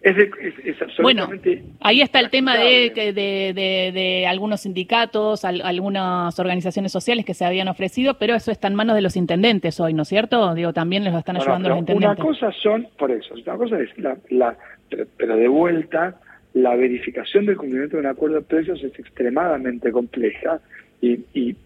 es, 0.02 0.80
absolutamente... 0.80 1.56
Bueno, 1.56 1.76
ahí 1.80 2.00
está 2.00 2.20
el 2.20 2.30
tema 2.30 2.56
de, 2.56 2.92
de, 2.94 3.92
de, 3.92 4.26
algunos 4.28 4.60
sindicatos, 4.60 5.44
algunas 5.44 6.38
organizaciones 6.38 6.92
sociales 6.92 7.24
que 7.24 7.34
se 7.34 7.44
habían 7.44 7.66
ofrecido, 7.66 8.14
pero 8.18 8.34
eso 8.34 8.52
está 8.52 8.68
en 8.68 8.76
manos 8.76 8.94
de 8.94 9.02
los 9.02 9.16
intendentes 9.16 9.80
hoy, 9.80 9.92
¿no 9.92 10.02
es 10.02 10.08
cierto? 10.08 10.54
Digo, 10.54 10.72
también 10.72 11.02
les 11.02 11.12
lo 11.12 11.18
están 11.18 11.36
ayudando 11.36 11.68
los 11.68 11.78
intendentes. 11.78 12.18
Una 12.18 12.24
cosa 12.24 12.52
son, 12.62 12.86
por 12.96 13.10
eso, 13.10 13.34
una 13.34 13.56
cosa 13.56 13.80
es 13.80 13.98
la, 13.98 14.16
la 14.30 14.56
pero 15.16 15.36
de 15.36 15.48
vuelta, 15.48 16.16
la 16.54 16.74
verificación 16.74 17.46
del 17.46 17.56
cumplimiento 17.56 17.96
de 17.96 18.02
un 18.02 18.06
acuerdo 18.06 18.36
de 18.36 18.42
precios 18.42 18.82
es 18.82 18.98
extremadamente 18.98 19.90
compleja 19.92 20.60
y, 21.00 21.20
y, 21.34 21.56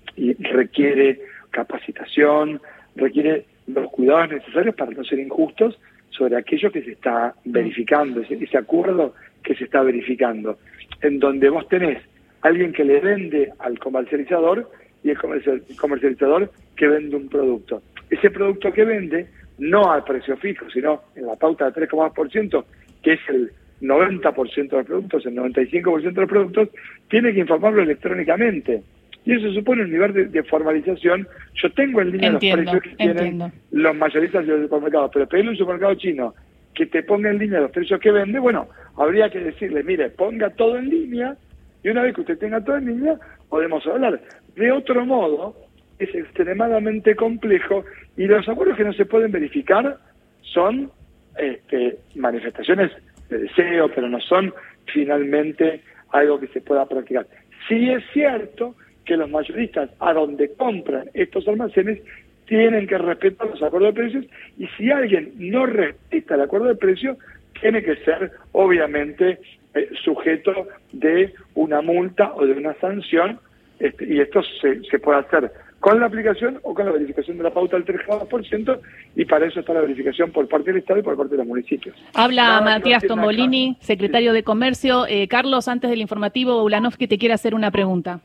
requiere 0.41 1.21
capacitación, 1.51 2.61
requiere 2.97 3.45
los 3.67 3.91
cuidados 3.91 4.31
necesarios 4.31 4.75
para 4.75 4.91
no 4.91 5.05
ser 5.05 5.19
injustos 5.19 5.79
sobre 6.11 6.37
aquello 6.37 6.71
que 6.71 6.83
se 6.83 6.93
está 6.93 7.35
verificando, 7.45 8.21
ese, 8.21 8.59
acuerdo 8.59 9.15
que 9.43 9.55
se 9.55 9.65
está 9.65 9.83
verificando, 9.83 10.59
en 11.03 11.19
donde 11.19 11.49
vos 11.49 11.69
tenés 11.69 12.03
alguien 12.43 12.73
que 12.73 12.85
le 12.85 13.01
vende 13.01 13.53
al 13.59 13.79
comercializador 13.79 14.71
y 15.03 15.11
el 15.11 15.19
comercializador 15.19 16.51
que 16.77 16.89
vende 16.89 17.17
un 17.17 17.29
producto. 17.29 17.83
Ese 18.11 18.31
producto 18.31 18.73
que 18.73 18.85
vende, 18.85 19.29
no 19.59 19.91
al 19.93 20.05
precio 20.05 20.37
fijo, 20.37 20.69
sino 20.71 21.03
en 21.15 21.27
la 21.27 21.37
pauta 21.37 21.71
de 21.71 21.89
3,2%, 21.89 22.65
que 23.03 23.13
es 23.13 23.21
el 23.29 23.53
90% 23.81 24.69
de 24.69 24.77
los 24.77 24.87
productos, 24.87 25.27
el 25.27 25.37
95% 25.37 26.13
de 26.13 26.21
los 26.21 26.29
productos, 26.29 26.69
tiene 27.09 27.33
que 27.33 27.41
informarlo 27.41 27.83
electrónicamente. 27.83 28.83
Y 29.25 29.35
eso 29.35 29.53
supone 29.53 29.83
un 29.83 29.93
nivel 29.93 30.31
de, 30.31 30.43
formalización. 30.45 31.29
Yo 31.55 31.71
tengo 31.73 32.01
en 32.01 32.13
línea 32.13 32.33
los 32.33 32.41
precios 32.41 32.83
que 32.83 32.97
tienen 32.97 33.53
los 33.71 33.97
mayoristas 33.97 34.47
de 34.47 34.53
los 34.53 34.63
supermercados, 34.63 35.11
pero 35.13 35.27
pedirle 35.27 35.51
a 35.51 35.53
un 35.53 35.59
supermercado 35.59 35.95
chino 35.95 36.35
que 36.75 36.87
te 36.87 37.03
ponga 37.03 37.31
en 37.31 37.39
línea 37.39 37.61
los 37.61 37.71
precios 37.71 38.01
que 38.01 38.11
vende, 38.11 38.39
bueno, 38.39 38.69
habría 38.97 39.29
que 39.29 39.41
decirle, 39.41 39.83
mire, 39.83 40.09
ponga 40.11 40.51
todo 40.51 40.79
en 40.79 40.89
línea 40.89 41.37
y 41.83 41.89
una 41.91 42.03
vez 42.03 42.15
que 42.15 42.23
usted 42.23 42.39
tenga 42.39 42.65
todo 42.65 42.77
en 42.77 42.87
línea, 42.87 43.19
podemos 43.49 43.87
hablar. 43.87 44.21
De 44.55 44.73
otro 44.73 45.05
modo, 45.05 45.55
es 45.99 46.15
extremadamente 46.15 47.15
complejo 47.15 47.85
y 48.17 48.27
los 48.27 48.49
acuerdos 48.49 48.77
que 48.77 48.85
no 48.85 48.93
se 48.93 49.05
pueden 49.05 49.33
verificar 49.33 49.99
son 50.43 50.91
este, 51.39 51.99
manifestaciones 52.15 52.91
de 53.29 53.39
deseo, 53.39 53.91
pero 53.95 54.09
no 54.09 54.21
son 54.21 54.53
finalmente 54.93 55.83
algo 56.11 56.41
que 56.41 56.49
se 56.49 56.61
pueda 56.61 56.87
practicar. 56.87 57.27
Sí 57.69 57.91
es 57.91 58.03
cierto 58.13 58.75
que 59.11 59.17
los 59.17 59.29
mayoristas 59.29 59.91
a 59.99 60.13
donde 60.13 60.53
compran 60.53 61.11
estos 61.15 61.49
almacenes 61.49 61.99
tienen 62.47 62.87
que 62.87 62.97
respetar 62.97 63.49
los 63.49 63.61
acuerdos 63.61 63.93
de 63.93 64.01
precios 64.01 64.25
y 64.57 64.69
si 64.77 64.89
alguien 64.89 65.33
no 65.37 65.67
respeta 65.67 66.37
el 66.37 66.43
acuerdo 66.43 66.69
de 66.69 66.77
precios, 66.77 67.19
tiene 67.61 67.83
que 67.83 67.97
ser 68.05 68.31
obviamente 68.53 69.41
eh, 69.75 69.91
sujeto 70.05 70.69
de 70.93 71.35
una 71.57 71.83
multa 71.83 72.33
o 72.35 72.47
de 72.47 72.53
una 72.53 72.73
sanción, 72.75 73.41
este, 73.81 74.15
y 74.15 74.21
esto 74.21 74.45
se, 74.61 74.81
se 74.85 75.01
puede 75.01 75.19
hacer 75.19 75.51
con 75.81 75.99
la 75.99 76.07
aplicación 76.07 76.61
o 76.63 76.73
con 76.73 76.87
la 76.87 76.93
verificación 76.93 77.39
de 77.39 77.43
la 77.43 77.51
pauta 77.51 77.77
del 77.77 77.87
3,2%, 77.87 78.81
y 79.17 79.25
para 79.25 79.47
eso 79.47 79.59
está 79.59 79.73
la 79.73 79.81
verificación 79.81 80.31
por 80.31 80.47
parte 80.47 80.71
del 80.71 80.83
Estado 80.83 81.01
y 81.01 81.03
por 81.03 81.17
parte 81.17 81.33
de 81.33 81.39
los 81.39 81.47
municipios. 81.47 81.97
Habla 82.15 82.61
Matías 82.61 83.03
Tombolini, 83.05 83.77
secretario 83.81 84.33
de 84.33 84.45
Comercio. 84.45 85.07
Eh, 85.09 85.27
Carlos, 85.27 85.67
antes 85.67 85.91
del 85.91 86.01
informativo, 86.01 86.65
que 86.99 87.09
te 87.09 87.19
quiere 87.19 87.35
hacer 87.35 87.55
una 87.55 87.71
pregunta. 87.71 88.21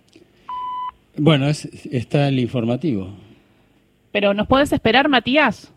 Bueno, 1.17 1.47
está 1.47 2.27
el 2.27 2.39
informativo. 2.39 3.09
Pero 4.11 4.33
¿nos 4.33 4.47
puedes 4.47 4.71
esperar, 4.71 5.09
Matías? 5.09 5.73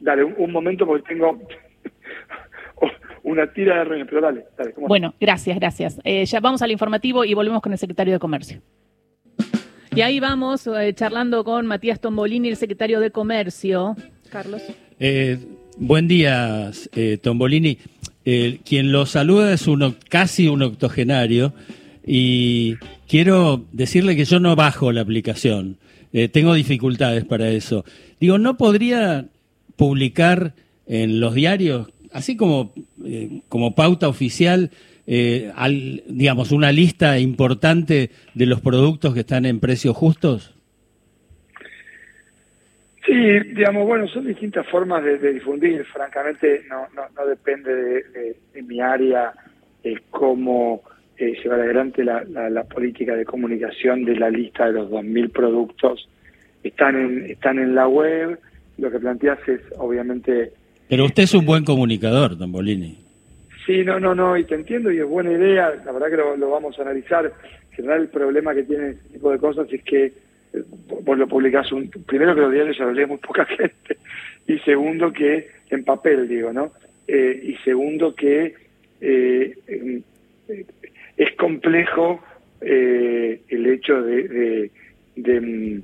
Dale, 0.00 0.24
un 0.24 0.52
momento 0.52 0.86
porque 0.86 1.04
tengo 1.08 1.38
una 3.22 3.52
tira 3.52 3.78
de 3.78 3.84
reunión, 3.84 4.08
pero 4.08 4.20
dale, 4.20 4.44
dale. 4.56 4.74
bueno, 4.76 5.14
gracias, 5.20 5.56
gracias. 5.58 6.00
Eh, 6.04 6.24
ya 6.26 6.40
vamos 6.40 6.62
al 6.62 6.70
informativo 6.70 7.24
y 7.24 7.34
volvemos 7.34 7.62
con 7.62 7.72
el 7.72 7.78
secretario 7.78 8.12
de 8.12 8.18
Comercio. 8.18 8.60
Y 9.94 10.00
ahí 10.00 10.18
vamos 10.18 10.66
eh, 10.66 10.92
charlando 10.94 11.44
con 11.44 11.66
Matías 11.66 12.00
Tombolini, 12.00 12.48
el 12.48 12.56
secretario 12.56 13.00
de 13.00 13.10
Comercio. 13.12 13.94
Carlos. 14.30 14.62
Eh, 14.98 15.38
buen 15.78 16.08
día, 16.08 16.70
Tombolini. 17.22 17.78
quien 18.24 18.90
lo 18.90 19.06
saluda 19.06 19.52
es 19.52 19.68
uno, 19.68 19.94
casi 20.08 20.48
un 20.48 20.62
octogenario 20.62 21.52
y 22.06 22.76
quiero 23.08 23.64
decirle 23.72 24.16
que 24.16 24.24
yo 24.24 24.40
no 24.40 24.56
bajo 24.56 24.92
la 24.92 25.00
aplicación. 25.00 25.78
tengo 26.32 26.54
dificultades 26.54 27.24
para 27.24 27.48
eso. 27.48 27.84
Digo, 28.20 28.38
¿no 28.38 28.56
podría 28.56 29.26
publicar 29.76 30.54
en 30.86 31.18
los 31.18 31.34
diarios 31.34 31.88
así 32.14 32.36
como, 32.36 32.72
eh, 33.04 33.42
como 33.48 33.74
pauta 33.74 34.08
oficial, 34.08 34.70
eh, 35.06 35.52
digamos, 36.06 36.52
una 36.52 36.72
lista 36.72 37.18
importante 37.18 38.10
de 38.32 38.46
los 38.46 38.62
productos 38.62 39.12
que 39.12 39.20
están 39.20 39.44
en 39.44 39.60
precios 39.60 39.94
justos? 39.94 40.54
Sí, 43.04 43.12
digamos, 43.54 43.86
bueno, 43.86 44.08
son 44.08 44.26
distintas 44.26 44.66
formas 44.68 45.04
de, 45.04 45.32
difundir. 45.32 45.84
Francamente, 45.86 46.62
no, 46.70 46.86
no, 46.94 47.26
depende 47.26 47.74
de, 47.74 48.62
mi 48.62 48.80
área 48.80 49.34
eh, 49.82 49.96
cómo 50.08 50.82
eh, 51.18 51.34
llevar 51.42 51.60
adelante 51.60 52.04
la, 52.04 52.24
la, 52.24 52.64
política 52.64 53.14
de 53.14 53.24
comunicación 53.24 54.04
de 54.04 54.16
la 54.16 54.30
lista 54.30 54.66
de 54.66 54.72
los 54.72 54.90
2.000 54.90 55.30
productos. 55.30 56.08
Están 56.62 56.96
en, 56.96 57.30
están 57.30 57.58
en 57.58 57.74
la 57.74 57.88
web. 57.88 58.38
Lo 58.78 58.90
que 58.90 58.98
planteas 58.98 59.38
es, 59.48 59.60
obviamente, 59.78 60.52
pero 60.88 61.06
usted 61.06 61.22
es 61.22 61.34
un 61.34 61.46
buen 61.46 61.64
comunicador, 61.64 62.36
don 62.36 62.52
Bolini. 62.52 62.98
Sí, 63.66 63.82
no, 63.82 63.98
no, 63.98 64.14
no, 64.14 64.36
y 64.36 64.44
te 64.44 64.54
entiendo 64.54 64.92
y 64.92 64.98
es 64.98 65.06
buena 65.06 65.32
idea, 65.32 65.74
la 65.84 65.92
verdad 65.92 66.10
que 66.10 66.38
lo, 66.38 66.50
vamos 66.50 66.78
a 66.78 66.82
analizar. 66.82 67.24
En 67.24 67.76
general 67.76 68.02
el 68.02 68.08
problema 68.08 68.54
que 68.54 68.64
tiene 68.64 68.90
este 68.90 69.14
tipo 69.14 69.30
de 69.30 69.38
cosas 69.38 69.66
es 69.72 69.82
que 69.82 70.04
eh, 70.04 70.62
vos 71.02 71.16
lo 71.16 71.26
publicás, 71.26 71.72
un, 71.72 71.88
primero 71.88 72.34
que 72.34 72.42
los 72.42 72.52
diarios 72.52 72.76
ya 72.76 72.84
lo 72.84 72.92
lee 72.92 73.06
muy 73.06 73.16
poca 73.16 73.44
gente, 73.46 73.96
y 74.46 74.58
segundo 74.58 75.12
que 75.12 75.48
en 75.70 75.82
papel, 75.82 76.28
digo, 76.28 76.52
¿no? 76.52 76.72
Eh, 77.08 77.40
y 77.42 77.56
segundo 77.64 78.14
que 78.14 78.54
eh, 79.00 79.54
es 81.16 81.34
complejo 81.36 82.22
el 82.60 83.66
hecho 83.66 84.02
de, 84.02 84.70
de, 85.16 85.80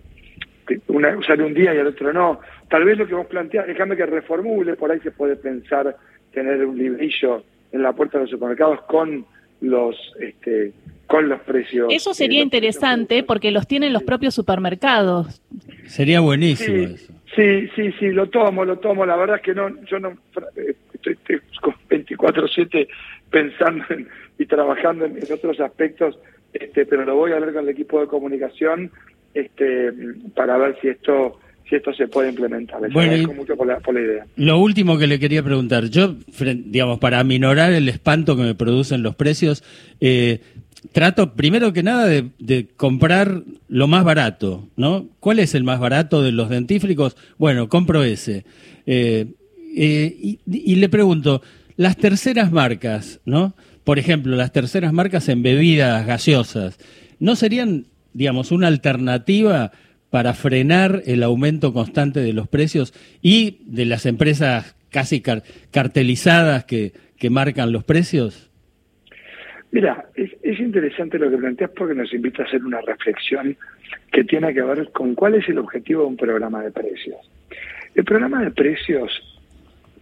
una, 0.88 1.16
usar 1.16 1.42
un 1.42 1.52
día 1.52 1.74
y 1.74 1.78
al 1.78 1.88
otro 1.88 2.12
no. 2.12 2.40
Tal 2.68 2.84
vez 2.84 2.96
lo 2.96 3.06
que 3.06 3.14
vos 3.14 3.26
planteás, 3.26 3.66
déjame 3.66 3.96
que 3.96 4.06
reformule, 4.06 4.76
por 4.76 4.90
ahí 4.90 5.00
se 5.00 5.10
puede 5.10 5.36
pensar 5.36 5.96
tener 6.32 6.64
un 6.64 6.78
librillo 6.78 7.42
en 7.72 7.82
la 7.82 7.92
puerta 7.92 8.18
de 8.18 8.24
los 8.24 8.30
supermercados 8.30 8.80
con 8.82 9.26
los 9.60 9.96
este, 10.18 10.72
con 11.06 11.28
los 11.28 11.40
precios. 11.40 11.88
Eso 11.90 12.14
sería 12.14 12.40
interesante 12.40 13.22
porque 13.22 13.50
los 13.50 13.66
tienen 13.66 13.92
los 13.92 14.02
propios 14.02 14.34
supermercados. 14.34 15.42
Sería 15.86 16.20
buenísimo 16.20 16.86
sí, 16.86 16.94
eso. 16.94 17.12
Sí, 17.34 17.68
sí, 17.74 17.92
sí, 17.98 18.08
lo 18.10 18.28
tomo, 18.28 18.64
lo 18.64 18.78
tomo. 18.78 19.04
La 19.06 19.16
verdad 19.16 19.36
es 19.36 19.42
que 19.42 19.54
no, 19.54 19.68
yo 19.84 19.98
no 19.98 20.16
eh, 20.56 20.74
estoy, 20.94 21.16
con 21.60 21.74
24/7 21.88 22.88
pensando 23.30 23.84
y 24.40 24.46
trabajando 24.46 25.04
en, 25.04 25.18
otros 25.30 25.60
aspectos, 25.60 26.18
este, 26.54 26.86
pero 26.86 27.04
lo 27.04 27.14
voy 27.14 27.32
a 27.32 27.34
hablar 27.34 27.52
con 27.52 27.64
el 27.64 27.68
equipo 27.68 28.00
de 28.00 28.06
comunicación 28.06 28.90
este, 29.34 29.92
para 30.34 30.56
ver 30.56 30.78
si 30.80 30.88
esto 30.88 31.38
si 31.68 31.76
esto 31.76 31.92
se 31.92 32.08
puede 32.08 32.30
implementar. 32.30 32.80
Les 32.80 32.92
bueno, 32.92 33.32
mucho 33.34 33.54
por 33.54 33.66
la, 33.66 34.00
idea. 34.00 34.26
Lo 34.34 34.58
último 34.58 34.98
que 34.98 35.06
le 35.06 35.20
quería 35.20 35.42
preguntar, 35.42 35.84
yo, 35.84 36.16
digamos, 36.64 36.98
para 36.98 37.20
aminorar 37.20 37.72
el 37.72 37.88
espanto 37.88 38.34
que 38.34 38.42
me 38.42 38.54
producen 38.56 39.04
los 39.04 39.14
precios, 39.14 39.62
eh, 40.00 40.40
trato 40.90 41.34
primero 41.34 41.72
que 41.72 41.84
nada 41.84 42.06
de, 42.08 42.66
comprar 42.76 43.42
lo 43.68 43.86
más 43.86 44.04
barato, 44.04 44.68
¿no? 44.76 45.06
¿Cuál 45.20 45.38
es 45.38 45.54
el 45.54 45.62
más 45.62 45.78
barato 45.78 46.22
de 46.22 46.32
los 46.32 46.48
dentífricos? 46.48 47.16
Bueno, 47.38 47.68
compro 47.68 48.02
ese. 48.02 48.44
Eh, 48.86 49.26
eh, 49.76 50.16
y, 50.18 50.40
y, 50.46 50.74
le 50.74 50.88
pregunto, 50.88 51.40
las 51.76 51.96
terceras 51.98 52.50
marcas, 52.50 53.20
¿no? 53.24 53.54
Por 53.84 53.98
ejemplo, 53.98 54.36
las 54.36 54.52
terceras 54.52 54.92
marcas 54.92 55.28
en 55.28 55.42
bebidas 55.42 56.06
gaseosas, 56.06 56.78
¿no 57.18 57.36
serían, 57.36 57.86
digamos, 58.12 58.52
una 58.52 58.68
alternativa 58.68 59.72
para 60.10 60.34
frenar 60.34 61.02
el 61.06 61.22
aumento 61.22 61.72
constante 61.72 62.20
de 62.20 62.32
los 62.32 62.48
precios 62.48 62.92
y 63.22 63.58
de 63.66 63.86
las 63.86 64.06
empresas 64.06 64.76
casi 64.90 65.22
cartelizadas 65.22 66.64
que, 66.64 66.92
que 67.16 67.30
marcan 67.30 67.72
los 67.72 67.84
precios? 67.84 68.50
Mira, 69.72 70.06
es, 70.16 70.30
es, 70.42 70.58
interesante 70.58 71.16
lo 71.16 71.30
que 71.30 71.38
planteas 71.38 71.70
porque 71.76 71.94
nos 71.94 72.12
invita 72.12 72.42
a 72.42 72.46
hacer 72.46 72.64
una 72.64 72.80
reflexión 72.80 73.56
que 74.10 74.24
tiene 74.24 74.52
que 74.52 74.62
ver 74.62 74.90
con 74.90 75.14
cuál 75.14 75.36
es 75.36 75.48
el 75.48 75.58
objetivo 75.58 76.02
de 76.02 76.08
un 76.08 76.16
programa 76.16 76.62
de 76.62 76.72
precios. 76.72 77.18
El 77.94 78.04
programa 78.04 78.42
de 78.42 78.50
precios, 78.50 79.12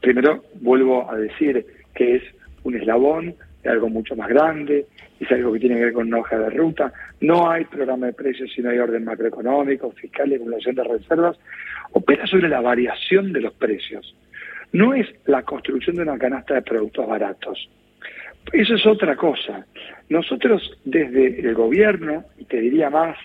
primero 0.01 0.43
vuelvo 0.61 1.11
a 1.11 1.17
decir 1.19 1.67
que 1.95 2.17
es 2.17 2.23
un 2.63 2.77
eslabón 2.77 3.35
de 3.63 3.71
algo 3.71 3.89
mucho 3.89 4.15
más 4.17 4.29
grande, 4.29 4.87
es 5.19 5.31
algo 5.33 5.53
que 5.53 5.61
tiene 5.61 5.77
que 5.77 5.85
ver 5.87 5.93
con 5.93 6.09
una 6.09 6.19
hoja 6.19 6.39
de 6.39 6.51
ruta. 6.51 6.93
No 7.21 7.51
hay 7.51 7.65
programa 7.65 8.07
de 8.07 8.13
precios 8.13 8.51
si 8.55 8.63
no 8.63 8.71
hay 8.71 8.79
orden 8.79 9.05
macroeconómico, 9.05 9.91
fiscal 9.93 10.31
y 10.31 10.37
acumulación 10.37 10.77
de 10.77 10.85
reservas. 10.85 11.39
Opera 11.93 12.27
sobre 12.27 12.49
la 12.49 12.61
variación 12.61 13.33
de 13.33 13.41
los 13.41 13.53
precios. 13.55 14.15
No 14.73 14.95
es 14.95 15.07
la 15.27 15.43
construcción 15.43 15.97
de 15.97 16.03
una 16.03 16.19
canasta 16.19 16.55
de 16.55 16.63
productos 16.63 17.07
baratos. 17.07 17.69
Eso 18.53 18.75
es 18.75 18.87
otra 18.87 19.17
cosa. 19.17 19.67
Nosotros 20.09 20.79
desde 20.85 21.41
el 21.41 21.55
gobierno, 21.55 22.25
y 22.39 22.45
te 22.45 22.61
diría 22.61 22.91
más, 22.91 23.17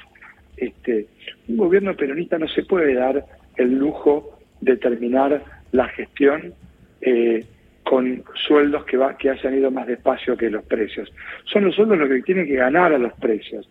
este, 0.57 1.07
un 1.47 1.57
gobierno 1.57 1.95
peronista 1.95 2.37
no 2.37 2.47
se 2.47 2.63
puede 2.63 2.93
dar 2.93 3.25
el 3.55 3.77
lujo 3.77 4.39
de 4.61 4.77
terminar 4.77 5.43
la 5.71 5.87
gestión 5.89 6.53
eh, 7.01 7.45
con 7.93 8.23
sueldos 8.33 8.85
que, 8.85 8.99
que 9.19 9.29
hayan 9.29 9.55
ido 9.55 9.69
más 9.69 9.85
despacio 9.85 10.35
que 10.35 10.49
los 10.49 10.65
precios. 10.65 11.13
Son 11.45 11.63
los 11.63 11.75
sueldos 11.75 11.99
los 11.99 12.09
que 12.09 12.23
tienen 12.23 12.47
que 12.47 12.55
ganar 12.55 12.91
a 12.91 12.97
los 12.97 13.13
precios. 13.13 13.69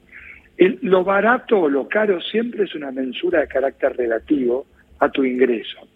lo 0.83 1.03
barato 1.03 1.63
o 1.63 1.69
lo 1.69 1.89
caro 1.89 2.21
siempre 2.21 2.63
es 2.63 2.75
una 2.77 2.93
mensura 2.93 3.41
de 3.41 3.49
carácter 3.49 3.97
relativo 3.97 4.65
a 5.01 5.09
tu 5.09 5.25
ingreso. 5.25 5.89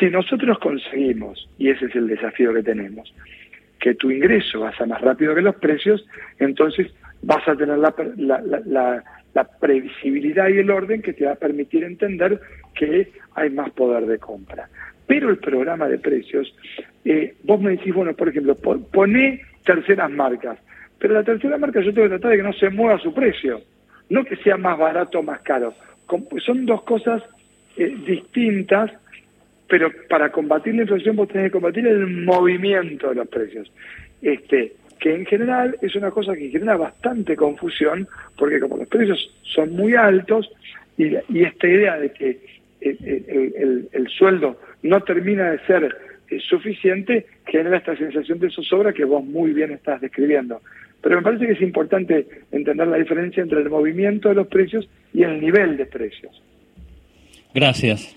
Si 0.00 0.08
nosotros 0.08 0.58
conseguimos, 0.60 1.46
y 1.58 1.68
ese 1.68 1.84
es 1.84 1.94
el 1.94 2.08
desafío 2.08 2.54
que 2.54 2.62
tenemos, 2.62 3.14
que 3.78 3.96
tu 3.96 4.10
ingreso 4.10 4.60
vaya 4.60 4.86
más 4.86 5.02
rápido 5.02 5.34
que 5.34 5.42
los 5.42 5.56
precios, 5.56 6.06
entonces 6.38 6.90
vas 7.20 7.46
a 7.46 7.54
tener 7.54 7.76
la, 7.76 7.94
la, 9.34 9.44
previsibilidad 9.60 10.48
y 10.48 10.56
el 10.56 10.70
orden 10.70 11.02
que 11.02 11.12
te 11.12 11.26
va 11.26 11.32
a 11.32 11.34
permitir 11.46 11.84
entender 11.84 12.40
que 12.74 13.12
hay 13.34 13.50
más 13.50 13.70
poder 13.72 14.06
de 14.06 14.18
compra. 14.18 14.70
Pero 15.06 15.28
el 15.28 15.36
programa 15.36 15.88
de 15.88 15.98
precios, 15.98 16.54
eh, 17.04 17.34
vos 17.42 17.60
me 17.60 17.72
decís, 17.72 17.94
bueno, 17.94 18.14
por 18.14 18.28
ejemplo, 18.28 18.54
poné 18.54 19.42
terceras 19.64 20.10
marcas, 20.10 20.58
pero 20.98 21.14
la 21.14 21.24
tercera 21.24 21.58
marca 21.58 21.80
yo 21.80 21.92
tengo 21.92 22.08
que 22.08 22.16
tratar 22.16 22.30
de 22.30 22.36
que 22.38 22.42
no 22.42 22.52
se 22.52 22.70
mueva 22.70 22.98
su 22.98 23.12
precio, 23.12 23.60
no 24.08 24.24
que 24.24 24.36
sea 24.36 24.56
más 24.56 24.78
barato 24.78 25.18
o 25.18 25.22
más 25.22 25.40
caro. 25.40 25.74
Son 26.44 26.66
dos 26.66 26.82
cosas 26.82 27.22
eh, 27.76 27.96
distintas, 28.06 28.90
pero 29.68 29.90
para 30.08 30.30
combatir 30.30 30.74
la 30.74 30.82
inflación 30.82 31.16
vos 31.16 31.28
tenés 31.28 31.46
que 31.46 31.52
combatir 31.52 31.86
el 31.86 32.06
movimiento 32.06 33.08
de 33.08 33.14
los 33.16 33.28
precios. 33.28 33.72
Este, 34.20 34.74
que 35.00 35.14
en 35.14 35.26
general 35.26 35.76
es 35.82 35.96
una 35.96 36.12
cosa 36.12 36.34
que 36.34 36.50
genera 36.50 36.76
bastante 36.76 37.34
confusión, 37.34 38.06
porque 38.38 38.60
como 38.60 38.76
los 38.76 38.86
precios 38.86 39.34
son 39.42 39.72
muy 39.72 39.94
altos, 39.94 40.48
y, 40.96 41.16
esta 41.42 41.66
idea 41.66 41.98
de 41.98 42.12
que 42.12 42.38
el, 42.80 44.08
sueldo 44.16 44.60
no 44.82 45.00
termina 45.02 45.50
de 45.50 45.58
ser 45.66 45.84
eh, 45.84 46.11
suficiente, 46.40 47.26
genera 47.46 47.78
esta 47.78 47.96
sensación 47.96 48.38
de 48.38 48.50
zozobra 48.50 48.92
que 48.92 49.04
vos 49.04 49.24
muy 49.24 49.52
bien 49.52 49.72
estás 49.72 50.00
describiendo. 50.00 50.60
Pero 51.00 51.16
me 51.16 51.22
parece 51.22 51.46
que 51.46 51.52
es 51.52 51.62
importante 51.62 52.26
entender 52.52 52.86
la 52.86 52.96
diferencia 52.96 53.42
entre 53.42 53.60
el 53.60 53.68
movimiento 53.68 54.28
de 54.28 54.36
los 54.36 54.46
precios 54.46 54.88
y 55.12 55.22
el 55.22 55.40
nivel 55.40 55.76
de 55.76 55.86
precios. 55.86 56.42
Gracias. 57.54 58.16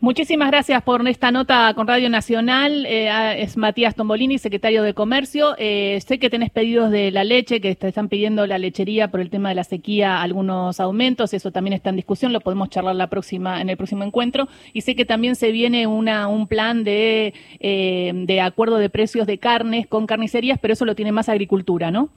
Muchísimas 0.00 0.52
gracias 0.52 0.80
por 0.84 1.06
esta 1.08 1.32
nota 1.32 1.74
con 1.74 1.88
Radio 1.88 2.08
Nacional. 2.08 2.86
Eh, 2.86 3.42
es 3.42 3.56
Matías 3.56 3.96
Tombolini, 3.96 4.38
secretario 4.38 4.84
de 4.84 4.94
Comercio. 4.94 5.56
Eh, 5.58 6.00
sé 6.06 6.20
que 6.20 6.30
tenés 6.30 6.50
pedidos 6.50 6.92
de 6.92 7.10
la 7.10 7.24
leche, 7.24 7.60
que 7.60 7.74
te 7.74 7.88
están 7.88 8.08
pidiendo 8.08 8.46
la 8.46 8.58
lechería 8.58 9.10
por 9.10 9.20
el 9.20 9.28
tema 9.28 9.48
de 9.48 9.56
la 9.56 9.64
sequía 9.64 10.22
algunos 10.22 10.78
aumentos. 10.78 11.34
Eso 11.34 11.50
también 11.50 11.74
está 11.74 11.90
en 11.90 11.96
discusión, 11.96 12.32
lo 12.32 12.40
podemos 12.40 12.70
charlar 12.70 12.94
la 12.94 13.08
próxima 13.08 13.60
en 13.60 13.70
el 13.70 13.76
próximo 13.76 14.04
encuentro. 14.04 14.46
Y 14.72 14.82
sé 14.82 14.94
que 14.94 15.04
también 15.04 15.34
se 15.34 15.50
viene 15.50 15.88
una, 15.88 16.28
un 16.28 16.46
plan 16.46 16.84
de, 16.84 17.34
eh, 17.58 18.12
de 18.14 18.40
acuerdo 18.40 18.76
de 18.76 18.90
precios 18.90 19.26
de 19.26 19.38
carnes 19.38 19.88
con 19.88 20.06
carnicerías, 20.06 20.60
pero 20.60 20.74
eso 20.74 20.84
lo 20.84 20.94
tiene 20.94 21.10
más 21.10 21.28
agricultura, 21.28 21.90
¿no? 21.90 22.10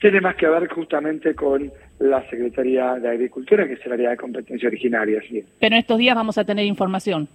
Tiene 0.00 0.20
más 0.20 0.36
que 0.36 0.46
ver 0.46 0.68
justamente 0.68 1.34
con 1.34 1.72
la 1.98 2.22
Secretaría 2.30 2.94
de 2.94 3.08
Agricultura, 3.08 3.66
que 3.66 3.74
es 3.74 3.86
el 3.86 3.92
área 3.92 4.10
de 4.10 4.16
competencia 4.16 4.68
originaria. 4.68 5.20
¿sí? 5.28 5.44
Pero 5.58 5.74
en 5.74 5.80
estos 5.80 5.98
días 5.98 6.14
vamos 6.14 6.38
a 6.38 6.44
tener 6.44 6.64
información. 6.64 7.28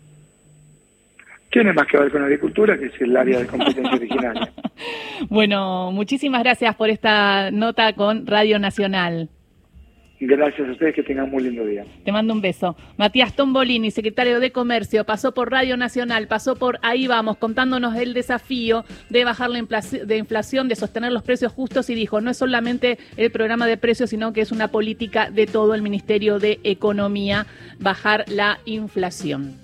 Tiene 1.52 1.74
más 1.74 1.86
que 1.88 1.98
ver 1.98 2.12
con 2.12 2.24
agricultura, 2.24 2.78
que 2.78 2.88
es 2.88 3.02
el 3.02 3.16
área 3.16 3.40
de 3.40 3.46
competencia 3.46 3.94
originaria. 3.94 4.52
bueno, 5.30 5.92
muchísimas 5.92 6.42
gracias 6.42 6.76
por 6.76 6.90
esta 6.90 7.52
nota 7.52 7.94
con 7.94 8.26
Radio 8.26 8.58
Nacional. 8.58 9.30
Gracias 10.26 10.70
a 10.70 10.72
ustedes, 10.72 10.96
que 10.96 11.04
tengan 11.04 11.30
muy 11.30 11.44
lindo 11.44 11.66
día. 11.66 11.86
Te 12.06 12.12
mando 12.14 12.34
un 12.34 12.40
beso. 12.40 12.78
Matías 12.96 13.36
Tombolini, 13.36 13.92
secretario 13.92 14.40
de 14.40 14.54
Comercio, 14.54 15.04
pasó 15.04 15.34
por 15.34 15.52
Radio 15.52 15.76
Nacional, 15.76 16.28
pasó 16.28 16.56
por 16.56 16.80
Ahí 16.82 17.08
Vamos, 17.08 17.36
contándonos 17.36 17.94
el 17.98 18.14
desafío 18.14 18.86
de 19.10 19.26
bajar 19.26 19.50
la 19.50 19.60
inflación, 19.60 20.70
de 20.70 20.76
sostener 20.78 21.12
los 21.12 21.24
precios 21.24 21.52
justos 21.52 21.90
y 21.90 21.96
dijo, 21.96 22.22
no 22.22 22.32
es 22.32 22.38
solamente 22.38 23.00
el 23.18 23.32
programa 23.32 23.68
de 23.68 23.76
precios, 23.76 24.12
sino 24.12 24.32
que 24.32 24.40
es 24.40 24.54
una 24.54 24.70
política 24.70 25.30
de 25.30 25.46
todo 25.46 25.76
el 25.76 25.82
Ministerio 25.82 26.40
de 26.40 26.62
Economía, 26.64 27.46
bajar 27.80 28.24
la 28.30 28.60
inflación. 28.64 29.56